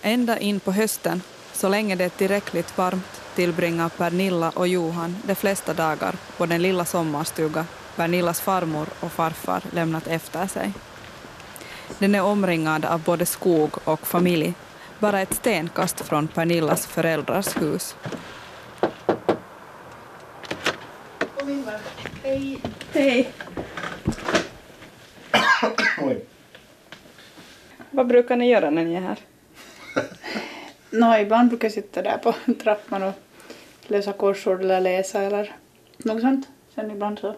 Ända 0.02 0.38
in 0.38 0.60
på 0.60 0.72
hösten, 0.72 1.22
så 1.52 1.68
länge 1.68 1.96
det 1.96 2.04
är 2.04 2.08
tillräckligt 2.08 2.78
varmt, 2.78 3.19
tillbringar 3.34 3.88
Pernilla 3.88 4.50
och 4.50 4.68
Johan 4.68 5.16
de 5.22 5.34
flesta 5.34 5.74
dagar 5.74 6.14
på 6.36 6.46
den 6.46 6.62
lilla 6.62 6.84
sommarstuga 6.84 7.66
Pernillas 7.96 8.40
farmor 8.40 8.86
och 9.00 9.12
farfar 9.12 9.62
lämnat 9.72 10.06
efter 10.06 10.46
sig. 10.46 10.72
Den 11.98 12.14
är 12.14 12.22
omringad 12.22 12.84
av 12.84 13.00
både 13.02 13.26
skog 13.26 13.70
och 13.84 14.06
familj, 14.06 14.54
bara 14.98 15.20
ett 15.20 15.34
stenkast 15.34 16.00
från 16.00 16.28
Pernillas 16.28 16.86
föräldrars 16.86 17.56
hus. 17.56 17.96
Hej. 22.22 22.60
Hej. 22.92 23.32
Vad 27.90 28.06
brukar 28.06 28.36
ni 28.36 28.50
göra 28.50 28.70
när 28.70 28.84
ni 28.84 28.94
är 28.94 29.00
här? 29.00 29.18
no, 30.90 31.16
ibland 31.16 31.48
brukar 31.48 31.68
jag 31.68 31.72
sitta 31.72 32.02
där 32.02 32.18
på 32.18 32.34
trappan 32.62 33.02
och 33.02 33.14
läsa 33.82 34.12
korsord 34.12 34.60
eller 34.60 34.80
läsa 34.80 35.22
eller 35.22 35.56
något 35.98 36.20
sånt. 36.20 36.48
Sen 36.74 36.90
ibland 36.90 37.18
så 37.18 37.34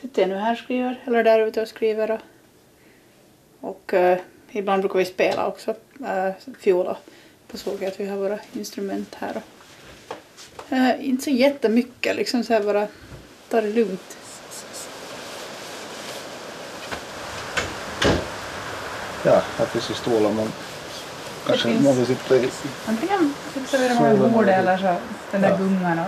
sitter 0.00 0.22
jag 0.22 0.28
nu 0.28 0.36
här 0.36 0.52
och 0.52 0.58
skriver 0.58 1.00
eller 1.04 1.24
där 1.24 1.46
ute 1.46 1.62
och 1.62 1.68
skriver. 1.68 2.10
Och, 2.10 2.20
och 3.60 3.92
uh, 3.92 4.18
ibland 4.50 4.82
brukar 4.82 4.98
vi 4.98 5.04
spela 5.04 5.46
också 5.46 5.70
uh, 6.00 6.30
fiol 6.60 6.86
och 6.86 6.96
så, 7.50 7.58
såg 7.58 7.82
jag 7.82 7.88
att 7.88 8.00
vi 8.00 8.06
har 8.06 8.16
våra 8.16 8.38
instrument 8.52 9.14
här. 9.14 9.36
Och, 9.36 10.72
uh, 10.72 11.08
inte 11.08 11.24
så 11.24 11.30
jättemycket, 11.30 12.16
liksom 12.16 12.44
så 12.44 12.52
här 12.52 12.62
bara 12.62 12.86
ta 13.48 13.60
det 13.60 13.72
lugnt. 13.72 14.18
Ja, 19.24 19.42
här 19.58 19.66
finns 19.66 19.90
ju 19.90 19.94
stolar 19.94 20.32
men 20.32 20.48
kanske 21.46 21.68
finns- 21.68 21.84
någon 21.84 22.06
sitta 22.06 22.36
i. 22.36 22.50
Antingen 22.86 23.34
sitter 23.54 23.78
vi 23.78 23.88
det 23.88 23.94
bordet 23.94 24.32
nog. 24.32 24.48
eller 24.48 24.78
så 24.78 24.96
den 25.30 25.40
där 25.42 25.50
Ja. 25.50 25.56
gungan 25.56 25.98
och 25.98 26.06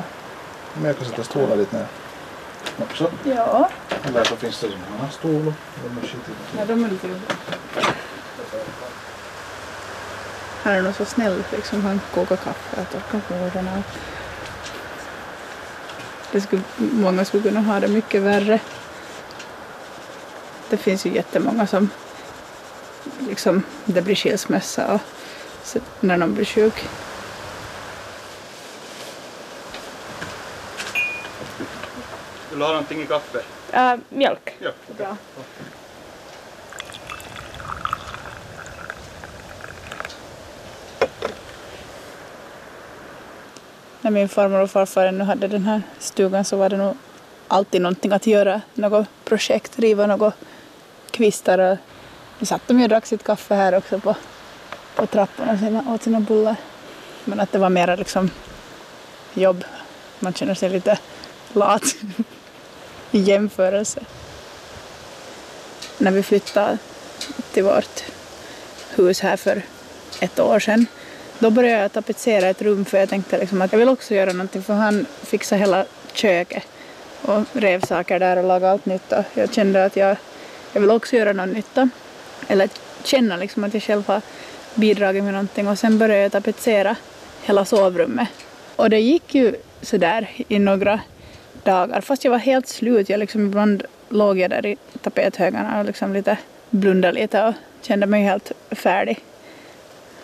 Men 0.74 0.84
jag 0.84 0.98
kan 0.98 1.06
sätta 1.06 1.24
stolar 1.24 1.56
dit 1.56 1.72
ner. 1.72 1.86
Också. 2.78 3.10
ja, 3.24 3.68
Eller 4.04 4.24
så 4.24 4.36
finns 4.36 4.60
det 4.60 4.66
sådana 4.68 5.10
stolar. 5.10 5.54
De 5.84 5.98
är 5.98 6.58
ja 6.58 6.64
de 6.66 6.84
är 6.84 6.88
lite 6.88 7.06
jobbiga. 7.08 7.30
Han 10.62 10.72
är 10.74 10.82
nog 10.82 10.94
så 10.94 11.04
snäll 11.04 11.42
liksom. 11.52 11.82
Han 11.84 12.00
kokar 12.14 12.36
kaffe 12.36 12.80
och 12.80 12.90
torkar 12.90 13.38
borden. 13.38 13.68
och- 13.68 13.84
Det 16.32 16.40
skulle, 16.40 16.62
många 16.78 17.24
skulle 17.24 17.42
kunna 17.42 17.60
ha 17.60 17.80
det 17.80 17.88
mycket 17.88 18.22
värre. 18.22 18.60
Det 20.70 20.76
finns 20.76 21.06
ju 21.06 21.10
jättemånga 21.14 21.66
som 21.66 21.90
liksom, 23.28 23.62
det 23.84 24.02
blir 24.02 24.14
skilsmässa 24.14 24.94
och 24.94 25.00
när 26.00 26.18
de 26.18 26.34
blir 26.34 26.44
sjuk. 26.44 26.74
Vill 32.50 32.58
du 32.58 32.64
ha 32.64 32.72
någonting 32.72 33.02
i 33.02 33.06
kaffe? 33.06 33.42
Äh, 33.72 33.94
mjölk. 34.08 34.56
Ja. 34.58 34.70
Bra. 34.98 35.16
När 44.00 44.10
min 44.10 44.28
farmor 44.28 44.60
och 44.60 44.70
farfar 44.70 45.06
ännu 45.06 45.24
hade 45.24 45.48
den 45.48 45.64
här 45.64 45.82
stugan 45.98 46.44
så 46.44 46.56
var 46.56 46.68
det 46.68 46.76
nog 46.76 46.96
alltid 47.48 47.82
någonting 47.82 48.12
att 48.12 48.26
göra. 48.26 48.60
Något 48.74 49.06
projekt, 49.24 49.78
riva 49.78 50.06
något 50.06 50.34
kvistar 51.10 51.58
och 51.58 51.78
nu 52.38 52.46
satt 52.46 52.68
de 52.68 52.78
ju 52.78 52.84
och 52.84 52.88
drack 52.88 53.06
sitt 53.06 53.24
kaffe 53.24 53.54
här 53.54 53.74
också 53.74 54.00
på, 54.00 54.16
på 54.94 55.06
trapporna 55.06 55.52
och 55.52 55.58
sina, 55.58 55.94
åt 55.94 56.02
sina 56.02 56.20
bullar. 56.20 56.56
Men 57.24 57.40
att 57.40 57.52
det 57.52 57.58
var 57.58 57.70
mera 57.70 57.96
liksom 57.96 58.30
jobb. 59.34 59.64
Man 60.20 60.34
känner 60.34 60.54
sig 60.54 60.70
lite 60.70 60.98
lat 61.52 61.96
i 63.10 63.18
jämförelse. 63.18 64.00
När 65.98 66.10
vi 66.10 66.22
flyttade 66.22 66.78
till 67.52 67.64
vårt 67.64 68.04
hus 68.94 69.20
här 69.20 69.36
för 69.36 69.62
ett 70.20 70.40
år 70.40 70.58
sedan 70.58 70.86
då 71.38 71.50
började 71.50 71.82
jag 71.82 71.92
tapetsera 71.92 72.48
ett 72.48 72.62
rum 72.62 72.84
för 72.84 72.98
jag 72.98 73.08
tänkte 73.08 73.38
liksom 73.38 73.62
att 73.62 73.72
jag 73.72 73.78
vill 73.78 73.88
också 73.88 74.14
göra 74.14 74.32
någonting 74.32 74.62
för 74.62 74.74
han 74.74 75.06
fixade 75.22 75.60
hela 75.60 75.84
köket 76.12 76.62
och 77.22 77.42
rev 77.52 77.80
saker 77.80 78.18
där 78.18 78.36
och 78.36 78.44
lagade 78.44 78.72
allt 78.72 78.86
nytt 78.86 79.12
och 79.12 79.24
jag 79.34 79.54
kände 79.54 79.84
att 79.84 79.96
jag, 79.96 80.16
jag 80.72 80.80
vill 80.80 80.90
också 80.90 81.16
göra 81.16 81.32
någon 81.32 81.50
nytta. 81.50 81.88
Eller 82.48 82.68
känna 83.04 83.36
liksom 83.36 83.64
att 83.64 83.74
jag 83.74 83.82
själv 83.82 84.06
har 84.06 84.22
bidragit 84.74 85.24
med 85.24 85.32
någonting 85.32 85.68
och 85.68 85.78
sen 85.78 85.98
började 85.98 86.22
jag 86.22 86.32
tapetsera 86.32 86.96
hela 87.42 87.64
sovrummet. 87.64 88.28
Och 88.76 88.90
det 88.90 89.00
gick 89.00 89.34
ju 89.34 89.54
sådär 89.82 90.30
i 90.48 90.58
några 90.58 91.00
dagar 91.62 92.00
fast 92.00 92.24
jag 92.24 92.30
var 92.30 92.38
helt 92.38 92.68
slut. 92.68 93.08
Jag 93.08 93.20
liksom 93.20 93.46
ibland 93.46 93.82
låg 94.08 94.38
jag 94.38 94.50
där 94.50 94.66
i 94.66 94.76
tapethögarna 95.02 95.78
och 95.80 95.84
liksom 95.84 96.12
lite 96.12 96.38
blundade 96.70 97.20
lite 97.20 97.44
och 97.44 97.54
kände 97.82 98.06
mig 98.06 98.22
helt 98.22 98.52
färdig. 98.70 99.18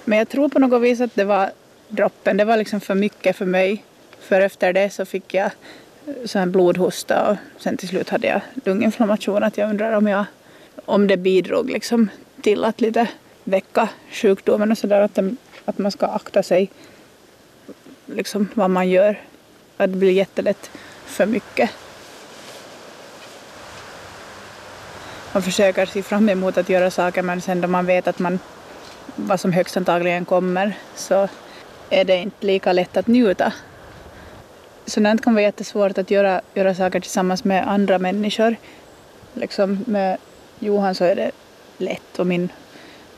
Men 0.04 0.18
jag 0.18 0.28
tror 0.28 0.48
på 0.48 0.58
något 0.58 0.82
vis 0.82 1.00
att 1.00 1.14
det 1.14 1.24
var 1.24 1.50
droppen. 1.88 2.36
Det 2.36 2.44
var 2.44 2.56
liksom 2.56 2.80
för 2.80 2.94
mycket 2.94 3.36
för 3.36 3.46
mig. 3.46 3.84
För 4.20 4.40
efter 4.40 4.72
det 4.72 4.90
så 4.90 5.04
fick 5.04 5.34
jag 5.34 5.50
så 6.24 6.38
här 6.38 6.46
blodhosta 6.46 7.30
och 7.30 7.62
sen 7.62 7.76
till 7.76 7.88
slut 7.88 8.08
hade 8.08 8.26
jag 8.26 8.40
lunginflammation. 8.64 9.42
Att 9.42 9.58
jag 9.58 9.70
undrar 9.70 9.92
om, 9.92 10.06
jag, 10.08 10.24
om 10.84 11.06
det 11.06 11.16
bidrog 11.16 11.70
liksom 11.70 12.08
till 12.42 12.64
att 12.64 12.80
lite 12.80 13.08
väcka 13.50 13.88
sjukdomen 14.10 14.70
och 14.70 14.78
sådär. 14.78 15.00
Att, 15.00 15.14
den- 15.14 15.36
att 15.64 15.78
man 15.78 15.90
ska 15.90 16.06
akta 16.06 16.42
sig 16.42 16.70
liksom 18.06 18.48
vad 18.54 18.70
man 18.70 18.88
gör. 18.88 19.20
Att 19.76 19.92
det 19.92 19.98
blir 19.98 20.10
jättelätt 20.12 20.70
för 21.06 21.26
mycket. 21.26 21.70
Man 25.32 25.42
försöker 25.42 25.86
se 25.86 26.02
fram 26.02 26.28
emot 26.28 26.58
att 26.58 26.68
göra 26.68 26.90
saker 26.90 27.22
men 27.22 27.40
sen 27.40 27.60
då 27.60 27.68
man 27.68 27.86
vet 27.86 28.08
att 28.08 28.18
man 28.18 28.38
vad 29.16 29.40
som 29.40 29.52
högst 29.52 29.76
antagligen 29.76 30.24
kommer 30.24 30.72
så 30.94 31.28
är 31.90 32.04
det 32.04 32.16
inte 32.16 32.46
lika 32.46 32.72
lätt 32.72 32.96
att 32.96 33.06
njuta. 33.06 33.52
Sådant 34.86 35.24
kan 35.24 35.34
vara 35.34 35.42
jättesvårt 35.42 35.98
att 35.98 36.10
göra, 36.10 36.40
göra 36.54 36.74
saker 36.74 37.00
tillsammans 37.00 37.44
med 37.44 37.68
andra 37.68 37.98
människor. 37.98 38.56
Liksom 39.34 39.84
med 39.86 40.18
Johan 40.58 40.94
så 40.94 41.04
är 41.04 41.16
det 41.16 41.30
lätt 41.78 42.18
och 42.18 42.26
min 42.26 42.48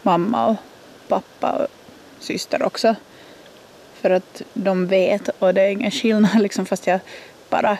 mamma 0.02 0.46
och 0.46 0.56
pappa 1.08 1.50
och 1.50 1.66
syster 2.18 2.62
också. 2.62 2.94
För 4.00 4.10
att 4.10 4.42
de 4.54 4.86
vet 4.86 5.28
och 5.28 5.54
det 5.54 5.62
är 5.62 5.70
ingen 5.70 5.90
skillnad 5.90 6.38
liksom 6.42 6.66
fast 6.66 6.86
jag 6.86 7.00
bara 7.50 7.78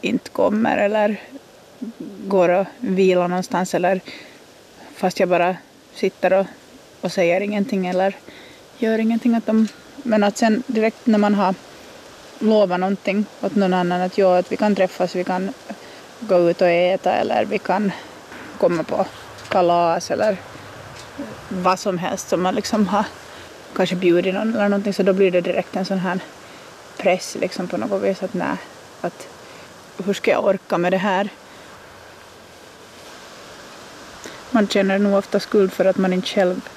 inte 0.00 0.30
kommer 0.30 0.76
eller 0.76 1.20
går 2.26 2.48
och 2.48 2.66
vilar 2.78 3.28
någonstans 3.28 3.74
eller 3.74 4.00
fast 4.94 5.20
jag 5.20 5.28
bara 5.28 5.56
sitter 5.94 6.32
och, 6.32 6.46
och 7.00 7.12
säger 7.12 7.40
ingenting 7.40 7.86
eller 7.86 8.16
gör 8.78 8.98
ingenting. 8.98 9.34
Att 9.34 9.46
de, 9.46 9.68
men 10.02 10.24
att 10.24 10.38
sen 10.38 10.62
direkt 10.66 11.06
när 11.06 11.18
man 11.18 11.34
har 11.34 11.54
lovat 12.38 12.80
någonting 12.80 13.26
åt 13.42 13.54
någon 13.54 13.74
annan 13.74 14.00
att, 14.00 14.18
ja, 14.18 14.38
att 14.38 14.52
vi 14.52 14.56
kan 14.56 14.74
träffas, 14.74 15.16
vi 15.16 15.24
kan 15.24 15.52
gå 16.20 16.50
ut 16.50 16.60
och 16.60 16.68
äta 16.68 17.12
eller 17.12 17.44
vi 17.44 17.58
kan 17.58 17.92
komma 18.58 18.82
på 18.82 19.06
kalas 19.48 20.10
eller 20.10 20.36
vad 21.48 21.78
som 21.78 21.98
helst 21.98 22.28
som 22.28 22.42
man 22.42 22.54
liksom 22.54 22.88
har 22.88 23.04
kanske 23.76 23.96
bjudit 23.96 24.34
någon 24.34 24.54
eller 24.54 24.68
någonting 24.68 24.94
så 24.94 25.02
då 25.02 25.12
blir 25.12 25.30
det 25.30 25.40
direkt 25.40 25.76
en 25.76 25.84
sån 25.84 25.98
här 25.98 26.20
press 26.96 27.36
liksom 27.40 27.68
på 27.68 27.76
något 27.76 28.02
vis 28.02 28.22
att 28.22 28.34
nej, 28.34 28.56
att 29.00 29.28
hur 30.04 30.14
ska 30.14 30.30
jag 30.30 30.44
orka 30.44 30.78
med 30.78 30.92
det 30.92 30.96
här? 30.96 31.28
Man 34.50 34.68
känner 34.68 34.98
nog 34.98 35.14
ofta 35.14 35.40
skuld 35.40 35.72
för 35.72 35.84
att 35.84 35.96
man 35.96 36.12
inte 36.12 36.28
själv 36.28 36.68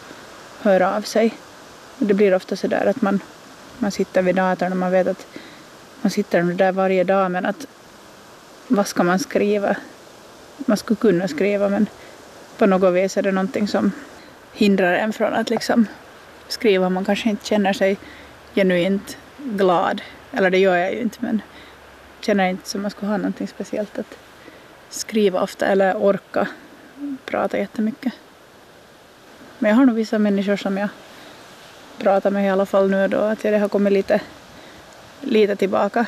hör 0.62 0.82
av 0.82 1.02
sig. 1.02 1.34
Det 1.97 2.13
blir 2.13 2.36
ofta 2.36 2.56
så 2.56 2.67
där 2.67 2.86
att 2.86 3.02
man, 3.02 3.19
man 3.78 3.91
sitter 3.91 4.21
vid 4.21 4.36
datorn 4.36 4.71
och 4.71 4.78
man 4.78 4.91
vet 4.91 5.08
att 5.08 5.28
man 6.02 6.12
sitter 6.12 6.43
där 6.43 6.71
varje 6.71 7.04
dag 7.04 7.32
men 7.32 7.45
att 7.45 7.67
vad 8.67 8.88
ska 8.88 9.04
man 9.04 9.19
skriva? 9.19 9.75
Man 10.58 10.78
skulle 10.78 10.97
kunna 10.97 11.28
skriva 11.28 11.69
men 11.69 11.89
på 12.58 12.65
något 12.65 12.93
vis 12.93 13.17
är 13.17 13.21
det 13.21 13.32
någonting 13.32 13.67
som 13.67 13.91
hindrar 14.60 14.93
en 14.93 15.13
från 15.13 15.34
att 15.34 15.50
liksom 15.50 15.88
skriva. 16.48 16.89
Man 16.89 17.06
kanske 17.06 17.30
inte 17.30 17.45
känner 17.45 17.74
sig 17.74 17.98
genuint 18.56 19.17
glad. 19.38 20.02
Eller 20.32 20.50
det 20.50 20.58
gör 20.58 20.76
jag 20.76 20.93
ju 20.93 21.00
inte 21.00 21.17
men 21.22 21.41
känner 22.22 22.50
inte 22.50 22.69
som 22.69 22.82
man 22.82 22.91
skulle 22.91 23.12
ha 23.12 23.17
någonting 23.17 23.48
speciellt 23.48 24.00
att 24.00 24.17
skriva 24.89 25.41
ofta 25.41 25.65
eller 25.65 25.98
orka 25.98 26.48
prata 27.26 27.58
jättemycket. 27.58 28.13
Men 29.60 29.69
jag 29.69 29.78
har 29.78 29.86
nog 29.86 29.95
vissa 29.95 30.19
människor 30.19 30.56
som 30.56 30.78
jag 30.78 30.89
pratar 31.98 32.32
med 32.32 32.45
i 32.45 32.50
alla 32.50 32.65
fall 32.65 32.89
nu 32.89 33.08
då 33.08 33.17
att 33.17 33.41
det 33.41 33.58
har 33.58 33.69
kommit 33.69 33.93
lite, 33.93 34.22
lite 35.22 35.56
tillbaka. 35.56 36.06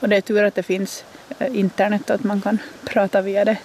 Och 0.00 0.08
det 0.08 0.16
är 0.16 0.20
tur 0.20 0.44
att 0.44 0.54
det 0.54 0.62
finns 0.62 1.04
eh, 1.38 1.58
internet 1.58 2.10
och 2.10 2.14
att 2.14 2.24
man 2.24 2.40
kan 2.40 2.58
prata 2.84 3.20
via 3.20 3.44
det. 3.44 3.56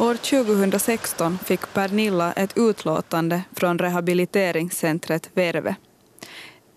År 0.00 0.14
2016 0.14 1.38
fick 1.38 1.74
Pernilla 1.74 2.32
ett 2.32 2.58
utlåtande 2.58 3.42
från 3.52 3.78
rehabiliteringscentret 3.78 5.30
Verve. 5.34 5.76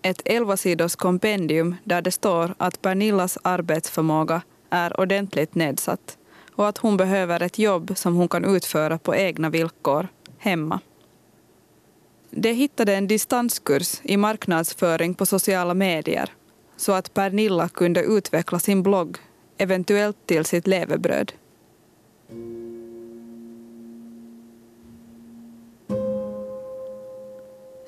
Ett 0.02 0.22
11-sidors 0.24 0.96
kompendium 0.96 1.76
där 1.84 2.02
det 2.02 2.10
står 2.10 2.54
att 2.58 2.82
Pernillas 2.82 3.38
arbetsförmåga 3.42 4.42
är 4.70 5.00
ordentligt 5.00 5.54
nedsatt 5.54 6.18
och 6.54 6.68
att 6.68 6.78
hon 6.78 6.96
behöver 6.96 7.42
ett 7.42 7.58
jobb 7.58 7.92
som 7.96 8.14
hon 8.14 8.28
kan 8.28 8.44
utföra 8.44 8.98
på 8.98 9.14
egna 9.14 9.50
villkor, 9.50 10.08
hemma. 10.38 10.80
De 12.30 12.52
hittade 12.52 12.94
en 12.94 13.08
distanskurs 13.08 14.00
i 14.02 14.16
marknadsföring 14.16 15.14
på 15.14 15.26
sociala 15.26 15.74
medier 15.74 16.30
så 16.76 16.92
att 16.92 17.14
Pernilla 17.14 17.68
kunde 17.68 18.02
utveckla 18.02 18.58
sin 18.58 18.82
blogg, 18.82 19.18
eventuellt 19.58 20.26
till 20.26 20.44
sitt 20.44 20.66
levebröd. 20.66 21.32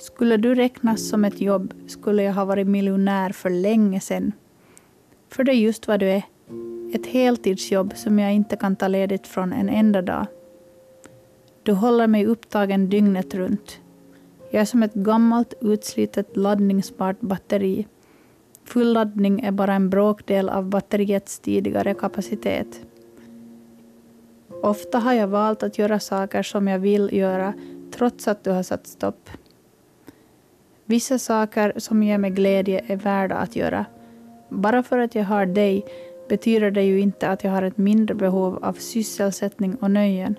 Skulle 0.05 0.37
du 0.37 0.55
räknas 0.55 1.09
som 1.09 1.25
ett 1.25 1.41
jobb 1.41 1.75
skulle 1.87 2.23
jag 2.23 2.33
ha 2.33 2.45
varit 2.45 2.67
miljonär 2.67 3.31
för 3.31 3.51
länge 3.51 4.01
sedan. 4.01 4.33
För 5.29 5.45
det 5.45 5.53
är 5.53 5.57
just 5.57 5.89
vad 5.89 6.01
du 6.01 6.11
är. 6.11 6.23
Ett 6.93 7.07
heltidsjobb 7.07 7.93
som 7.97 8.19
jag 8.19 8.33
inte 8.33 8.57
kan 8.57 8.77
ta 8.77 8.89
ledigt 8.89 9.27
från 9.27 9.53
en 9.53 9.69
enda 9.69 10.03
dag. 10.03 10.27
Du 11.63 11.73
håller 11.73 12.07
mig 12.07 12.27
upptagen 12.27 12.89
dygnet 12.89 13.35
runt. 13.35 13.81
Jag 14.51 14.61
är 14.61 14.65
som 14.65 14.83
ett 14.83 14.95
gammalt 14.95 15.55
utslitet 15.61 16.37
laddningsbart 16.37 17.21
batteri. 17.21 17.87
Full 18.65 18.93
laddning 18.93 19.41
är 19.41 19.53
bara 19.53 19.75
en 19.75 19.91
bråkdel 19.91 20.49
av 20.49 20.65
batteriets 20.65 21.39
tidigare 21.39 21.95
kapacitet. 21.95 22.81
Ofta 24.63 24.99
har 24.99 25.13
jag 25.13 25.29
valt 25.29 25.63
att 25.63 25.79
göra 25.79 26.01
saker 26.01 26.43
som 26.43 26.69
jag 26.69 26.79
vill 26.79 27.11
göra 27.13 27.55
trots 27.91 28.29
att 28.29 28.45
du 28.45 28.51
har 28.51 28.63
satt 28.63 28.87
stopp. 28.87 29.31
Vissa 30.87 31.19
saker 31.19 31.73
som 31.77 32.03
ger 32.03 32.19
mig 32.19 32.31
glädje 32.31 32.85
är 32.87 32.97
värda 32.97 33.35
att 33.35 33.57
göra. 33.57 33.87
Bara 34.49 34.83
för 34.83 34.99
att 34.99 35.15
jag 35.15 35.25
har 35.25 35.47
dig 35.47 35.85
betyder 36.29 36.71
det 36.71 36.83
ju 36.83 37.01
inte 37.01 37.29
att 37.29 37.45
jag 37.45 37.51
har 37.51 37.63
ett 37.63 37.79
mindre 37.79 38.15
behov 38.15 38.65
av 38.65 38.73
sysselsättning 38.73 39.75
och 39.75 39.91
nöjen. 39.91 40.39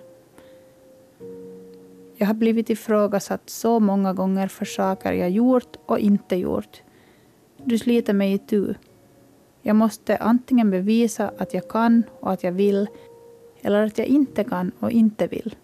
Jag 2.17 2.27
har 2.27 2.33
blivit 2.33 2.69
ifrågasatt 2.69 3.49
så 3.49 3.79
många 3.79 4.13
gånger 4.13 4.47
för 4.47 4.65
saker 4.65 5.13
jag 5.13 5.29
gjort 5.29 5.77
och 5.85 5.99
inte 5.99 6.35
gjort. 6.35 6.81
Du 7.63 7.77
sliter 7.77 8.13
mig 8.13 8.33
i 8.33 8.37
tu. 8.37 8.73
Jag 9.61 9.75
måste 9.75 10.17
antingen 10.17 10.71
bevisa 10.71 11.31
att 11.37 11.53
jag 11.53 11.67
kan 11.67 12.03
och 12.19 12.31
att 12.31 12.43
jag 12.43 12.51
vill 12.51 12.87
eller 13.61 13.85
att 13.85 13.97
jag 13.97 14.07
inte 14.07 14.43
kan 14.43 14.71
och 14.79 14.91
inte 14.91 15.27
vill. 15.27 15.55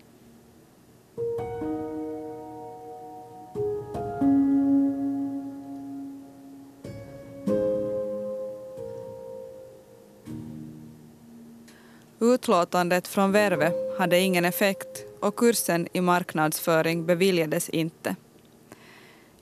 Utlåtandet 12.32 13.07
från 13.07 13.32
Verve 13.32 13.71
hade 13.97 14.19
ingen 14.19 14.45
effekt 14.45 15.05
och 15.19 15.36
kursen 15.36 15.88
i 15.93 16.01
marknadsföring 16.01 17.05
beviljades 17.05 17.69
inte. 17.69 18.15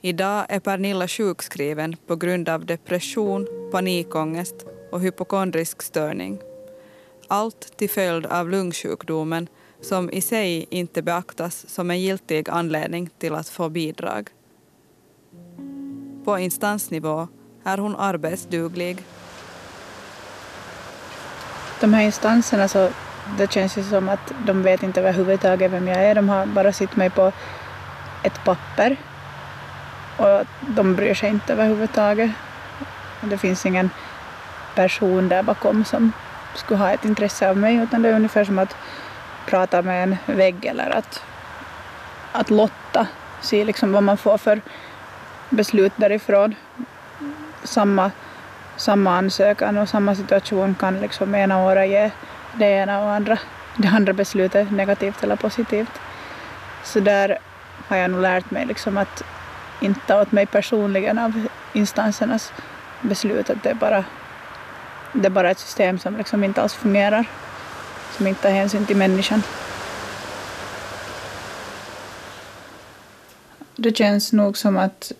Idag 0.00 0.46
är 0.48 0.60
Pernilla 0.60 1.08
sjukskriven 1.08 1.96
på 2.06 2.16
grund 2.16 2.48
av 2.48 2.66
depression, 2.66 3.46
panikångest 3.72 4.54
och 4.92 5.00
hypokondrisk 5.00 5.82
störning. 5.82 6.38
Allt 7.28 7.76
till 7.76 7.90
följd 7.90 8.26
av 8.26 8.50
lungsjukdomen 8.50 9.48
som 9.80 10.10
i 10.10 10.20
sig 10.20 10.66
inte 10.70 11.02
beaktas 11.02 11.68
som 11.68 11.90
en 11.90 12.00
giltig 12.00 12.50
anledning 12.50 13.10
till 13.18 13.34
att 13.34 13.48
få 13.48 13.68
bidrag. 13.68 14.30
På 16.24 16.38
instansnivå 16.38 17.28
är 17.64 17.78
hon 17.78 17.96
arbetsduglig. 17.96 18.98
De 21.80 21.94
här 21.94 22.02
instanserna 22.02 22.68
så 22.68 22.88
det 23.38 23.52
känns 23.52 23.78
ju 23.78 23.82
som 23.82 24.08
att 24.08 24.32
de 24.46 24.62
vet 24.62 24.82
inte 24.82 25.00
överhuvudtaget 25.00 25.72
vem 25.72 25.88
jag 25.88 26.04
är. 26.04 26.14
De 26.14 26.28
har 26.28 26.46
bara 26.46 26.72
sett 26.72 26.96
mig 26.96 27.10
på 27.10 27.32
ett 28.22 28.44
papper 28.44 28.96
och 30.16 30.44
de 30.60 30.96
bryr 30.96 31.14
sig 31.14 31.28
inte 31.28 31.52
överhuvudtaget. 31.52 32.30
Det 33.20 33.38
finns 33.38 33.66
ingen 33.66 33.90
person 34.74 35.28
där 35.28 35.42
bakom 35.42 35.84
som 35.84 36.12
skulle 36.54 36.78
ha 36.80 36.90
ett 36.90 37.04
intresse 37.04 37.50
av 37.50 37.56
mig 37.56 37.76
utan 37.76 38.02
det 38.02 38.08
är 38.08 38.14
ungefär 38.14 38.44
som 38.44 38.58
att 38.58 38.76
prata 39.46 39.82
med 39.82 40.02
en 40.02 40.16
vägg 40.26 40.64
eller 40.64 40.90
att, 40.90 41.24
att 42.32 42.50
lotta, 42.50 43.06
se 43.40 43.64
liksom 43.64 43.92
vad 43.92 44.02
man 44.02 44.16
får 44.16 44.38
för 44.38 44.60
beslut 45.48 45.92
därifrån. 45.96 46.54
Samma, 47.64 48.10
samma 48.80 49.16
ansökan 49.16 49.78
och 49.78 49.88
samma 49.88 50.14
situation 50.14 50.74
kan 50.74 51.00
liksom 51.00 51.34
ena 51.34 51.64
året 51.64 51.88
ge 51.88 52.10
det 52.54 52.66
ena 52.66 53.02
och 53.02 53.10
andra, 53.10 53.38
det 53.76 53.88
andra 53.88 54.12
beslutet 54.12 54.70
negativt 54.70 55.22
eller 55.22 55.36
positivt. 55.36 56.00
Så 56.84 57.00
där 57.00 57.38
har 57.88 57.96
jag 57.96 58.10
nog 58.10 58.20
lärt 58.20 58.50
mig 58.50 58.66
liksom 58.66 58.98
att 58.98 59.22
inte 59.80 60.00
ta 60.06 60.22
åt 60.22 60.32
mig 60.32 60.46
personligen 60.46 61.18
av 61.18 61.46
instansernas 61.72 62.52
beslut. 63.00 63.50
Att 63.50 63.62
det, 63.62 63.70
är 63.70 63.74
bara, 63.74 64.04
det 65.12 65.26
är 65.26 65.30
bara 65.30 65.50
ett 65.50 65.58
system 65.58 65.98
som 65.98 66.16
liksom 66.16 66.44
inte 66.44 66.62
alls 66.62 66.74
fungerar, 66.74 67.24
som 68.16 68.26
inte 68.26 68.42
tar 68.42 68.50
hänsyn 68.50 68.86
till 68.86 68.96
människan. 68.96 69.42
Det 73.76 73.96
känns 73.96 74.32
nog 74.32 74.58
som 74.58 74.76
att, 74.76 75.12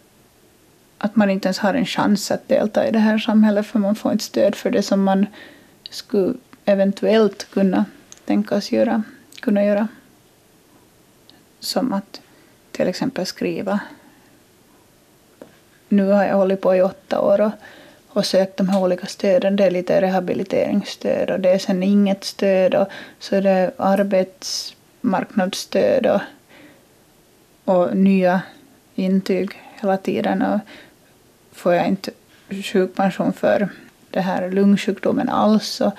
att 1.03 1.16
man 1.16 1.30
inte 1.30 1.48
ens 1.48 1.59
har 1.59 1.74
en 1.74 1.86
chans 1.86 2.30
att 2.30 2.48
delta 2.48 2.88
i 2.88 2.90
det 2.90 2.98
här 2.98 3.18
samhället 3.18 3.66
för 3.66 3.78
man 3.78 3.94
får 3.94 4.12
inte 4.12 4.24
stöd 4.24 4.55
för 4.55 4.70
det 4.70 4.82
som 4.82 5.05
man 5.05 5.26
skulle 5.90 6.34
eventuellt 6.64 7.51
kunna 7.51 7.84
tänkas 8.24 8.72
göra, 8.72 9.03
kunna 9.40 9.64
göra. 9.64 9.88
Som 11.61 11.92
att 11.92 12.20
till 12.72 12.88
exempel 12.88 13.26
skriva. 13.26 13.80
Nu 15.88 16.07
har 16.07 16.24
jag 16.24 16.36
hållit 16.36 16.61
på 16.61 16.76
i 16.76 16.82
åtta 16.82 17.20
år 17.20 17.40
och, 17.40 17.51
och 18.09 18.26
sökt 18.26 18.57
de 18.57 18.68
här 18.68 18.80
olika 18.80 19.07
stöden. 19.07 19.57
Det 19.57 19.64
är 19.64 19.70
lite 19.70 20.01
rehabiliteringsstöd 20.01 21.30
och 21.30 21.40
det 21.40 21.51
är 21.51 21.59
sen 21.59 21.82
inget 21.82 22.24
stöd 22.24 22.74
och 22.74 22.88
så 23.18 23.36
är 23.36 23.42
det 23.42 23.70
arbetsmarknadsstöd 23.76 26.07
och, 26.07 26.20
och 27.64 27.96
nya 27.96 28.42
intyg 28.94 29.51
hela 29.80 29.96
tiden. 29.96 30.42
Och 30.42 30.61
får 31.61 31.74
jag 31.74 31.88
inte 31.88 32.11
sjukpension 32.72 33.32
för 33.32 33.68
det 34.11 34.20
här 34.20 34.50
lungsjukdomen 34.50 35.28
alls. 35.28 35.80
Och, 35.80 35.92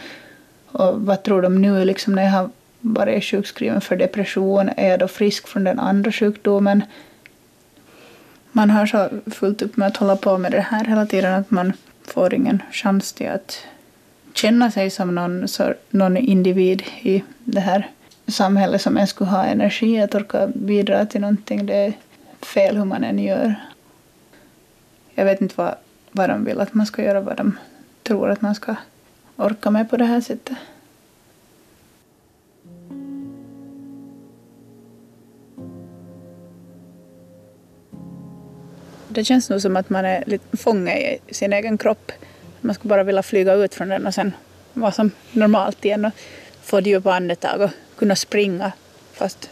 och 0.71 1.01
vad 1.01 1.23
tror 1.23 1.41
de 1.41 1.61
nu 1.61 1.85
liksom 1.85 2.15
när 2.15 2.23
jag 2.23 2.31
har 2.31 2.49
varit 2.79 3.23
sjukskriven 3.23 3.81
för 3.81 3.95
depression? 3.95 4.69
Är 4.77 4.89
jag 4.89 4.99
då 4.99 5.07
frisk 5.07 5.47
från 5.47 5.63
den 5.63 5.79
andra 5.79 6.11
sjukdomen? 6.11 6.83
Man 8.51 8.69
har 8.69 8.85
så 8.85 9.09
fullt 9.31 9.61
upp 9.61 9.77
med 9.77 9.87
att 9.87 9.97
hålla 9.97 10.15
på 10.15 10.37
med 10.37 10.51
det 10.51 10.61
här 10.61 10.85
hela 10.85 11.05
tiden 11.05 11.33
att 11.33 11.51
man 11.51 11.73
får 12.03 12.33
ingen 12.33 12.61
chans 12.71 13.13
till 13.13 13.29
att 13.29 13.57
känna 14.33 14.71
sig 14.71 14.89
som 14.89 15.15
någon, 15.15 15.47
så, 15.47 15.73
någon 15.89 16.17
individ 16.17 16.83
i 17.01 17.23
det 17.43 17.59
här 17.59 17.89
samhället 18.27 18.81
som 18.81 18.97
ens 18.97 19.09
skulle 19.09 19.29
ha 19.29 19.43
energi 19.45 20.01
att 20.01 20.15
orka 20.15 20.47
bidra 20.47 21.05
till 21.05 21.21
någonting. 21.21 21.65
Det 21.65 21.75
är 21.75 21.93
fel 22.41 22.77
hur 22.77 22.85
man 22.85 23.03
än 23.03 23.19
gör. 23.19 23.55
Jag 25.21 25.25
vet 25.25 25.41
inte 25.41 25.55
vad, 25.57 25.75
vad 26.11 26.29
de 26.29 26.45
vill 26.45 26.59
att 26.59 26.73
man 26.73 26.85
ska 26.85 27.03
göra, 27.03 27.21
vad 27.21 27.37
de 27.37 27.57
tror 28.03 28.29
att 28.29 28.41
man 28.41 28.55
ska 28.55 28.75
orka 29.35 29.69
med 29.69 29.89
på 29.89 29.97
det 29.97 30.05
här 30.05 30.21
sättet. 30.21 30.57
Det 39.07 39.23
känns 39.23 39.49
nog 39.49 39.61
som 39.61 39.77
att 39.77 39.89
man 39.89 40.05
är 40.05 40.23
lite 40.27 40.57
fånge 40.57 41.19
i 41.27 41.33
sin 41.33 41.53
egen 41.53 41.77
kropp. 41.77 42.11
Man 42.61 42.75
skulle 42.75 42.89
bara 42.89 43.03
vilja 43.03 43.23
flyga 43.23 43.53
ut 43.53 43.75
från 43.75 43.89
den 43.89 44.07
och 44.07 44.13
sen 44.13 44.31
vara 44.73 44.91
som 44.91 45.11
normalt 45.31 45.85
igen 45.85 46.05
och 46.05 46.13
få 46.61 46.79
djupa 46.79 47.13
andetag 47.13 47.61
och 47.61 47.71
kunna 47.95 48.15
springa 48.15 48.71
fast 49.13 49.49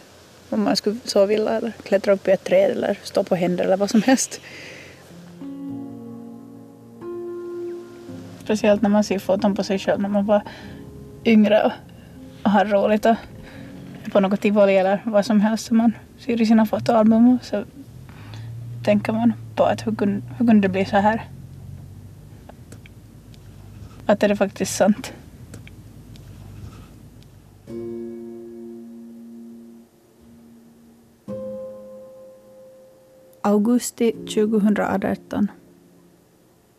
om 0.48 0.62
man 0.62 0.76
skulle 0.76 0.96
så 1.04 1.26
vilja 1.26 1.50
eller 1.50 1.72
klättra 1.82 2.12
upp 2.12 2.28
i 2.28 2.30
ett 2.30 2.44
träd 2.44 2.70
eller 2.70 2.98
stå 3.02 3.24
på 3.24 3.34
händer 3.34 3.64
eller 3.64 3.76
vad 3.76 3.90
som 3.90 4.02
helst. 4.02 4.40
Speciellt 8.50 8.82
när 8.82 8.90
man 8.90 9.04
ser 9.04 9.18
foton 9.18 9.54
på 9.54 9.64
sig 9.64 9.78
själv 9.78 10.00
när 10.00 10.08
man 10.08 10.26
var 10.26 10.42
yngre 11.24 11.62
och, 11.62 11.72
och 12.42 12.50
har 12.50 12.64
roligt 12.64 13.06
och 13.06 13.16
är 14.04 14.10
på 14.10 14.20
något 14.20 14.40
tivoli 14.40 14.76
eller 14.76 15.02
vad 15.04 15.26
som 15.26 15.40
helst 15.40 15.66
som 15.66 15.76
man 15.76 15.92
ser 16.18 16.40
i 16.40 16.46
sina 16.46 16.66
fotoalbum 16.66 17.38
så 17.42 17.64
tänker 18.84 19.12
man 19.12 19.32
på 19.54 19.64
att 19.64 19.86
hur 19.86 19.94
kunde, 19.94 20.22
hur 20.38 20.46
kunde 20.46 20.68
det 20.68 20.72
bli 20.72 20.84
så 20.84 20.96
här? 20.96 21.28
Att 24.06 24.22
är 24.22 24.28
det 24.28 24.36
faktiskt 24.36 24.76
sant? 24.76 25.12
Augusti 33.42 34.12
2018 34.12 35.48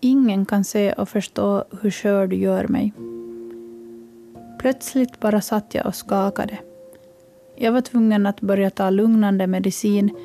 Ingen 0.03 0.45
kan 0.45 0.63
se 0.63 0.93
och 0.93 1.09
förstå 1.09 1.63
hur 1.81 1.91
skör 1.91 2.27
du 2.27 2.35
gör 2.35 2.67
mig. 2.67 2.93
Plötsligt 4.59 5.19
bara 5.19 5.41
satt 5.41 5.75
jag 5.75 5.85
och 5.85 5.95
skakade. 5.95 6.57
Jag 7.55 7.71
var 7.71 7.81
tvungen 7.81 8.25
att 8.25 8.41
börja 8.41 8.69
ta 8.69 8.89
lugnande 8.89 9.47
medicin, 9.47 10.15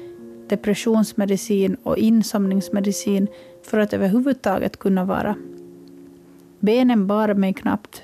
depressionsmedicin 0.49 1.77
och 1.83 1.99
insomningsmedicin 1.99 3.29
för 3.63 3.79
att 3.79 3.93
överhuvudtaget 3.93 4.77
kunna 4.77 5.05
vara. 5.05 5.35
Benen 6.61 7.07
bar 7.07 7.35
mig 7.35 7.55
knappt. 7.55 8.03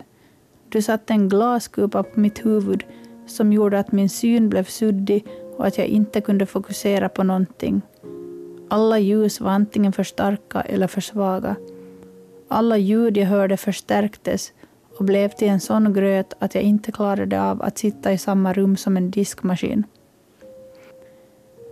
Du 0.68 0.82
satte 0.82 1.12
en 1.12 1.28
glaskupa 1.28 2.02
på 2.02 2.20
mitt 2.20 2.46
huvud 2.46 2.84
som 3.26 3.52
gjorde 3.52 3.78
att 3.78 3.92
min 3.92 4.08
syn 4.08 4.48
blev 4.48 4.64
suddig 4.64 5.26
och 5.56 5.66
att 5.66 5.78
jag 5.78 5.86
inte 5.86 6.20
kunde 6.20 6.46
fokusera 6.46 7.08
på 7.08 7.22
någonting. 7.22 7.82
Alla 8.72 8.98
ljus 8.98 9.40
var 9.40 9.50
antingen 9.50 9.92
för 9.92 10.02
starka 10.02 10.60
eller 10.60 10.86
för 10.86 11.00
svaga. 11.00 11.56
Alla 12.48 12.76
ljud 12.76 13.16
jag 13.16 13.26
hörde 13.26 13.56
förstärktes 13.56 14.52
och 14.98 15.04
blev 15.04 15.28
till 15.28 15.48
en 15.48 15.60
sån 15.60 15.92
gröt 15.92 16.34
att 16.38 16.54
jag 16.54 16.64
inte 16.64 16.92
klarade 16.92 17.42
av 17.42 17.62
att 17.62 17.78
sitta 17.78 18.12
i 18.12 18.18
samma 18.18 18.52
rum 18.52 18.76
som 18.76 18.96
en 18.96 19.10
diskmaskin. 19.10 19.84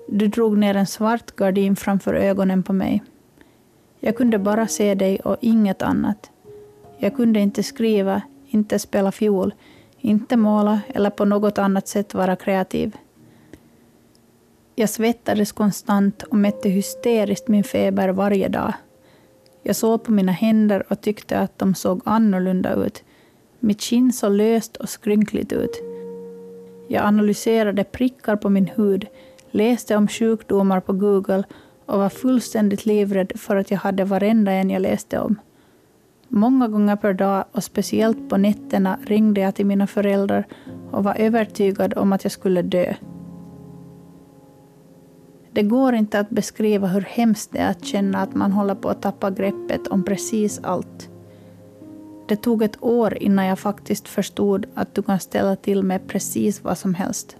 Du 0.08 0.28
drog 0.28 0.58
ner 0.58 0.74
en 0.74 0.86
svart 0.86 1.36
gardin 1.36 1.76
framför 1.76 2.14
ögonen 2.14 2.62
på 2.62 2.72
mig. 2.72 3.02
Jag 4.00 4.16
kunde 4.16 4.38
bara 4.38 4.66
se 4.66 4.94
dig 4.94 5.20
och 5.20 5.36
inget 5.40 5.82
annat. 5.82 6.30
Jag 6.98 7.16
kunde 7.16 7.40
inte 7.40 7.62
skriva, 7.62 8.22
inte 8.46 8.78
spela 8.78 9.12
fiol, 9.12 9.54
inte 9.98 10.36
måla 10.36 10.80
eller 10.88 11.10
på 11.10 11.24
något 11.24 11.58
annat 11.58 11.88
sätt 11.88 12.14
vara 12.14 12.36
kreativ. 12.36 12.96
Jag 14.80 14.88
svettades 14.88 15.52
konstant 15.52 16.22
och 16.22 16.36
mätte 16.36 16.68
hysteriskt 16.68 17.48
min 17.48 17.64
feber 17.64 18.08
varje 18.08 18.48
dag. 18.48 18.72
Jag 19.62 19.76
såg 19.76 20.04
på 20.04 20.12
mina 20.12 20.32
händer 20.32 20.84
och 20.88 21.00
tyckte 21.00 21.38
att 21.38 21.58
de 21.58 21.74
såg 21.74 22.00
annorlunda 22.04 22.74
ut. 22.74 23.04
Mitt 23.58 23.80
kinn 23.80 24.12
såg 24.12 24.32
löst 24.32 24.76
och 24.76 24.88
skrynkligt 24.88 25.52
ut. 25.52 25.82
Jag 26.88 27.04
analyserade 27.04 27.84
prickar 27.84 28.36
på 28.36 28.48
min 28.48 28.66
hud, 28.66 29.06
läste 29.50 29.96
om 29.96 30.08
sjukdomar 30.08 30.80
på 30.80 30.92
Google 30.92 31.44
och 31.86 31.98
var 31.98 32.08
fullständigt 32.08 32.86
livrädd 32.86 33.32
för 33.34 33.56
att 33.56 33.70
jag 33.70 33.78
hade 33.78 34.04
varenda 34.04 34.52
en 34.52 34.70
jag 34.70 34.82
läste 34.82 35.18
om. 35.18 35.40
Många 36.28 36.68
gånger 36.68 36.96
per 36.96 37.12
dag 37.12 37.44
och 37.52 37.64
speciellt 37.64 38.28
på 38.28 38.36
nätterna 38.36 38.98
ringde 39.06 39.40
jag 39.40 39.54
till 39.54 39.66
mina 39.66 39.86
föräldrar 39.86 40.46
och 40.90 41.04
var 41.04 41.14
övertygad 41.14 41.94
om 41.96 42.12
att 42.12 42.24
jag 42.24 42.32
skulle 42.32 42.62
dö. 42.62 42.94
Det 45.52 45.62
går 45.62 45.94
inte 45.94 46.20
att 46.20 46.30
beskriva 46.30 46.86
hur 46.86 47.00
hemskt 47.00 47.52
det 47.52 47.58
är 47.58 47.70
att 47.70 47.84
känna 47.84 48.22
att 48.22 48.34
man 48.34 48.52
håller 48.52 48.74
på 48.74 48.88
att 48.88 49.02
tappa 49.02 49.30
greppet 49.30 49.86
om 49.86 50.02
precis 50.02 50.60
allt. 50.62 51.08
Det 52.28 52.36
tog 52.36 52.62
ett 52.62 52.82
år 52.82 53.18
innan 53.22 53.46
jag 53.46 53.58
faktiskt 53.58 54.08
förstod 54.08 54.66
att 54.74 54.94
du 54.94 55.02
kan 55.02 55.20
ställa 55.20 55.56
till 55.56 55.82
med 55.82 56.08
precis 56.08 56.64
vad 56.64 56.78
som 56.78 56.94
helst. 56.94 57.36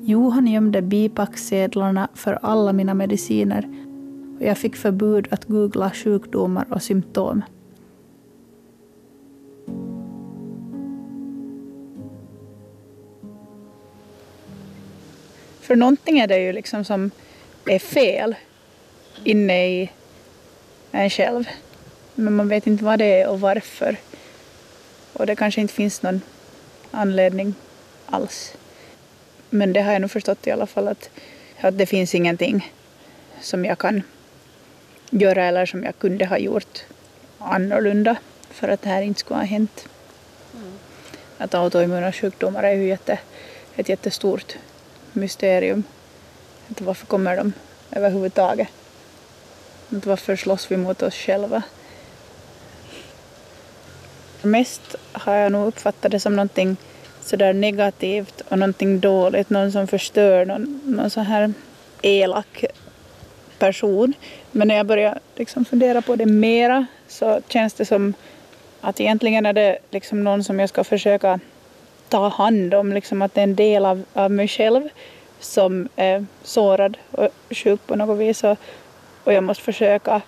Johan 0.00 0.46
gömde 0.46 0.82
bipacksedlarna 0.82 2.08
för 2.14 2.38
alla 2.42 2.72
mina 2.72 2.94
mediciner 2.94 3.86
och 4.38 4.46
jag 4.46 4.58
fick 4.58 4.76
förbud 4.76 5.28
att 5.30 5.44
googla 5.44 5.90
sjukdomar 5.90 6.66
och 6.70 6.82
symptom. 6.82 7.42
För 15.66 15.76
någonting 15.76 16.18
är 16.18 16.26
det 16.26 16.38
ju 16.38 16.52
liksom 16.52 16.84
som 16.84 17.10
är 17.64 17.78
fel 17.78 18.34
inne 19.24 19.66
i 19.66 19.90
en 20.90 21.10
själv. 21.10 21.48
Men 22.14 22.36
man 22.36 22.48
vet 22.48 22.66
inte 22.66 22.84
vad 22.84 22.98
det 22.98 23.20
är 23.20 23.28
och 23.28 23.40
varför. 23.40 23.96
Och 25.12 25.26
det 25.26 25.36
kanske 25.36 25.60
inte 25.60 25.74
finns 25.74 26.02
någon 26.02 26.20
anledning 26.90 27.54
alls. 28.06 28.54
Men 29.50 29.72
det 29.72 29.80
har 29.80 29.92
jag 29.92 30.00
nog 30.00 30.10
förstått 30.10 30.46
i 30.46 30.50
alla 30.50 30.66
fall 30.66 30.88
att, 30.88 31.10
att 31.60 31.78
det 31.78 31.86
finns 31.86 32.14
ingenting 32.14 32.72
som 33.40 33.64
jag 33.64 33.78
kan 33.78 34.02
göra 35.10 35.44
eller 35.44 35.66
som 35.66 35.84
jag 35.84 35.98
kunde 35.98 36.26
ha 36.26 36.38
gjort 36.38 36.84
annorlunda 37.38 38.16
för 38.50 38.68
att 38.68 38.82
det 38.82 38.88
här 38.88 39.02
inte 39.02 39.20
skulle 39.20 39.40
ha 39.40 39.46
hänt. 39.46 39.88
Mm. 40.54 40.72
Att 41.38 41.54
autoimmuna 41.54 42.12
sjukdomar 42.12 42.62
är 42.62 42.74
ju 42.74 42.88
jätte, 42.88 43.18
ett 43.76 43.88
jättestort 43.88 44.56
mysterium. 45.16 45.84
Att 46.70 46.80
varför 46.80 47.06
kommer 47.06 47.36
de 47.36 47.52
överhuvudtaget? 47.90 48.68
Att 49.96 50.06
varför 50.06 50.36
slåss 50.36 50.70
vi 50.70 50.76
mot 50.76 51.02
oss 51.02 51.14
själva? 51.14 51.62
Mest 54.42 54.94
har 55.12 55.34
jag 55.34 55.52
nog 55.52 55.68
uppfattat 55.68 56.12
det 56.12 56.20
som 56.20 56.36
någonting 56.36 56.76
sådär 57.20 57.52
negativt 57.52 58.40
och 58.48 58.58
någonting 58.58 59.00
dåligt, 59.00 59.50
någon 59.50 59.72
som 59.72 59.86
förstör, 59.86 60.44
någon, 60.44 60.80
någon 60.84 61.10
sån 61.10 61.24
här 61.24 61.52
elak 62.02 62.64
person. 63.58 64.12
Men 64.52 64.68
när 64.68 64.76
jag 64.76 64.86
börjar 64.86 65.18
liksom 65.34 65.64
fundera 65.64 66.02
på 66.02 66.16
det 66.16 66.26
mera 66.26 66.86
så 67.08 67.40
känns 67.48 67.74
det 67.74 67.84
som 67.84 68.14
att 68.80 69.00
egentligen 69.00 69.46
är 69.46 69.52
det 69.52 69.78
liksom 69.90 70.24
någon 70.24 70.44
som 70.44 70.60
jag 70.60 70.68
ska 70.68 70.84
försöka 70.84 71.40
ta 72.08 72.28
hand 72.28 72.74
om, 72.74 72.92
liksom 72.92 73.22
att 73.22 73.34
det 73.34 73.40
är 73.40 73.44
en 73.44 73.54
del 73.54 73.86
av, 73.86 74.02
av 74.12 74.30
mig 74.30 74.48
själv 74.48 74.88
som 75.40 75.88
är 75.96 76.26
sårad 76.42 76.96
och 77.10 77.28
sjuk 77.50 77.80
på 77.86 77.96
något 77.96 78.18
vis 78.18 78.44
och, 78.44 78.58
och 79.24 79.32
jag 79.32 79.44
måste 79.44 79.64
försöka 79.64 80.20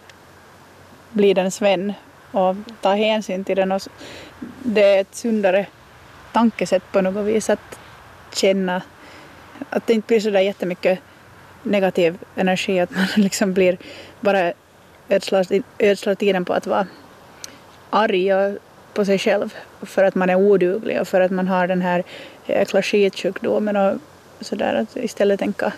bli 1.11 1.35
dens 1.35 1.63
vän 1.63 1.93
och 2.33 2.57
ta 2.81 2.95
hänsyn 2.95 3.45
till 3.45 3.57
den. 3.57 3.73
Och 3.73 3.83
det 4.63 4.83
är 4.83 5.01
ett 5.01 5.15
sundare 5.15 5.67
tankesätt 6.33 6.83
på 6.93 7.01
något 7.01 7.27
vis 7.27 7.51
att 7.51 7.79
känna 8.33 8.83
att 9.71 9.87
det 9.87 9.93
inte 9.93 10.07
blir 10.07 10.21
så 10.21 10.31
där 10.31 10.41
jättemycket 10.41 10.99
negativ 11.63 12.19
energi, 12.37 12.81
att 12.81 12.91
man 12.91 13.07
liksom 13.17 13.53
blir 13.53 13.79
bara 14.21 14.53
ödslar, 15.09 15.47
ödslar 15.79 16.15
tiden 16.15 16.45
på 16.45 16.53
att 16.53 16.67
vara 16.67 16.87
arg 17.91 18.33
på 18.99 19.05
sig 19.05 19.19
själv 19.19 19.55
för 19.83 20.05
att 20.05 20.15
man 20.15 20.31
är 20.31 20.35
oduglig 20.35 21.01
och 21.01 21.09
för 21.09 21.21
att 21.21 21.31
man 21.31 21.49
har 21.49 21.67
den 21.67 21.83
här 21.83 22.05
eh, 22.47 22.59
jäkla 22.59 22.83
skitsjukdomen 22.83 23.77
och 23.77 24.01
sådär. 24.41 24.75
Att 24.75 24.97
istället 24.97 25.41
tänka, 25.41 25.73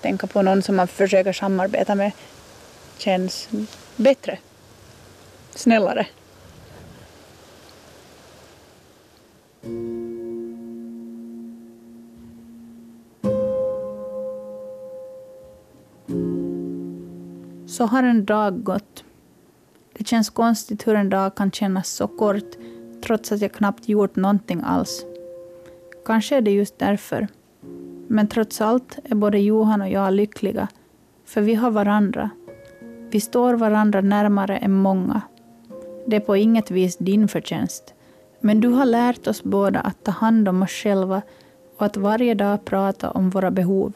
tänka 0.00 0.26
på 0.26 0.42
någon 0.42 0.62
som 0.62 0.76
man 0.76 0.88
försöker 0.88 1.32
samarbeta 1.32 1.94
med 1.94 2.12
känns 2.98 3.48
bättre, 3.96 4.38
snällare. 5.54 6.06
Så 17.66 17.84
har 17.86 18.02
en 18.02 18.24
dag 18.24 18.62
gått. 18.62 19.03
Det 19.98 20.06
känns 20.06 20.30
konstigt 20.30 20.86
hur 20.86 20.94
en 20.94 21.10
dag 21.10 21.34
kan 21.34 21.50
kännas 21.50 21.88
så 21.88 22.08
kort 22.08 22.56
trots 23.04 23.32
att 23.32 23.40
jag 23.40 23.52
knappt 23.52 23.88
gjort 23.88 24.16
någonting 24.16 24.62
alls. 24.64 25.04
Kanske 26.04 26.36
är 26.36 26.40
det 26.40 26.50
just 26.50 26.78
därför. 26.78 27.28
Men 28.08 28.28
trots 28.28 28.60
allt 28.60 28.98
är 29.04 29.14
både 29.14 29.38
Johan 29.38 29.80
och 29.82 29.88
jag 29.88 30.12
lyckliga, 30.12 30.68
för 31.24 31.40
vi 31.40 31.54
har 31.54 31.70
varandra. 31.70 32.30
Vi 33.10 33.20
står 33.20 33.54
varandra 33.54 34.00
närmare 34.00 34.56
än 34.56 34.72
många. 34.72 35.20
Det 36.06 36.16
är 36.16 36.20
på 36.20 36.36
inget 36.36 36.70
vis 36.70 36.96
din 36.96 37.28
förtjänst. 37.28 37.94
Men 38.40 38.60
du 38.60 38.68
har 38.68 38.86
lärt 38.86 39.26
oss 39.26 39.42
båda 39.42 39.80
att 39.80 40.04
ta 40.04 40.10
hand 40.10 40.48
om 40.48 40.62
oss 40.62 40.70
själva 40.70 41.22
och 41.78 41.86
att 41.86 41.96
varje 41.96 42.34
dag 42.34 42.64
prata 42.64 43.10
om 43.10 43.30
våra 43.30 43.50
behov. 43.50 43.92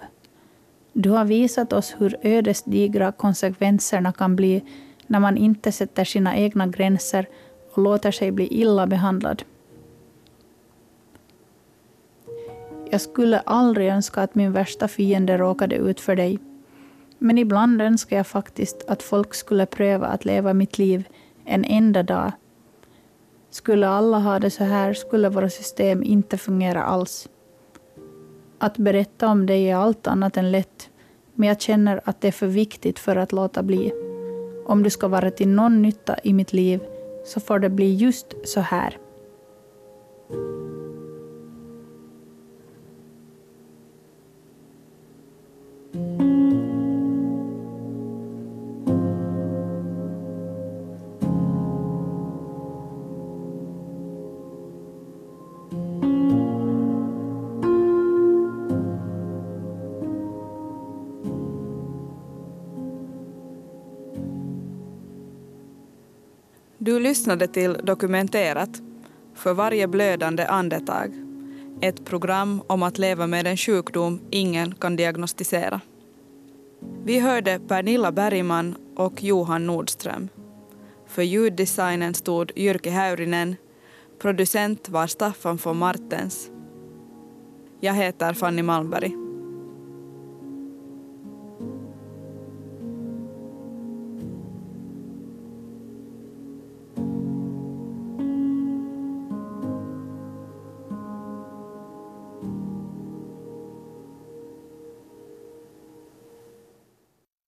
Du 0.92 1.10
har 1.10 1.24
visat 1.24 1.72
oss 1.72 1.94
hur 1.98 2.16
ödesdigra 2.22 3.12
konsekvenserna 3.12 4.12
kan 4.12 4.36
bli 4.36 4.64
när 5.08 5.20
man 5.20 5.36
inte 5.36 5.72
sätter 5.72 6.04
sina 6.04 6.36
egna 6.36 6.66
gränser 6.66 7.26
och 7.72 7.82
låter 7.82 8.10
sig 8.10 8.30
bli 8.30 8.46
illa 8.46 8.86
behandlad. 8.86 9.42
Jag 12.90 13.00
skulle 13.00 13.38
aldrig 13.38 13.88
önska 13.88 14.22
att 14.22 14.34
min 14.34 14.52
värsta 14.52 14.88
fiende 14.88 15.38
råkade 15.38 15.76
ut 15.76 16.00
för 16.00 16.16
dig. 16.16 16.38
Men 17.18 17.38
ibland 17.38 17.82
önskar 17.82 18.16
jag 18.16 18.26
faktiskt 18.26 18.84
att 18.88 19.02
folk 19.02 19.34
skulle 19.34 19.66
pröva 19.66 20.06
att 20.06 20.24
leva 20.24 20.54
mitt 20.54 20.78
liv 20.78 21.08
en 21.44 21.64
enda 21.64 22.02
dag. 22.02 22.32
Skulle 23.50 23.88
alla 23.88 24.18
ha 24.18 24.38
det 24.38 24.50
så 24.50 24.64
här 24.64 24.94
skulle 24.94 25.28
våra 25.28 25.50
system 25.50 26.02
inte 26.02 26.38
fungera 26.38 26.82
alls. 26.82 27.28
Att 28.58 28.78
berätta 28.78 29.28
om 29.28 29.46
dig 29.46 29.70
är 29.70 29.76
allt 29.76 30.06
annat 30.06 30.36
än 30.36 30.52
lätt, 30.52 30.90
men 31.34 31.48
jag 31.48 31.60
känner 31.60 32.00
att 32.04 32.20
det 32.20 32.28
är 32.28 32.32
för 32.32 32.46
viktigt 32.46 32.98
för 32.98 33.16
att 33.16 33.32
låta 33.32 33.62
bli. 33.62 34.07
Om 34.68 34.82
du 34.82 34.90
ska 34.90 35.08
vara 35.08 35.30
till 35.30 35.48
någon 35.48 35.82
nytta 35.82 36.16
i 36.22 36.32
mitt 36.32 36.52
liv 36.52 36.80
så 37.24 37.40
får 37.40 37.58
det 37.58 37.68
bli 37.68 37.94
just 37.94 38.34
så 38.44 38.60
här. 38.60 38.98
Lyssnade 67.08 67.46
till 67.46 67.76
Dokumenterat 67.82 68.70
för 69.34 69.54
varje 69.54 69.88
blödande 69.88 70.46
andetag. 70.46 71.12
Ett 71.80 72.04
program 72.04 72.62
om 72.66 72.82
att 72.82 72.98
leva 72.98 73.26
med 73.26 73.46
en 73.46 73.56
sjukdom 73.56 74.20
ingen 74.30 74.74
kan 74.74 74.96
diagnostisera. 74.96 75.80
Vi 77.04 77.18
hörde 77.18 77.60
Pernilla 77.68 78.12
Bergman 78.12 78.74
och 78.96 79.22
Johan 79.22 79.66
Nordström. 79.66 80.28
För 81.06 81.22
ljuddesignen 81.22 82.14
stod 82.14 82.52
Jyrki 82.56 82.90
Häyrinen. 82.90 83.56
Producent 84.18 84.88
var 84.88 85.06
Staffan 85.06 85.58
von 85.64 85.76
Martens. 85.76 86.50
Jag 87.80 87.94
heter 87.94 88.32
Fanny 88.32 88.62
Malmberg. 88.62 89.27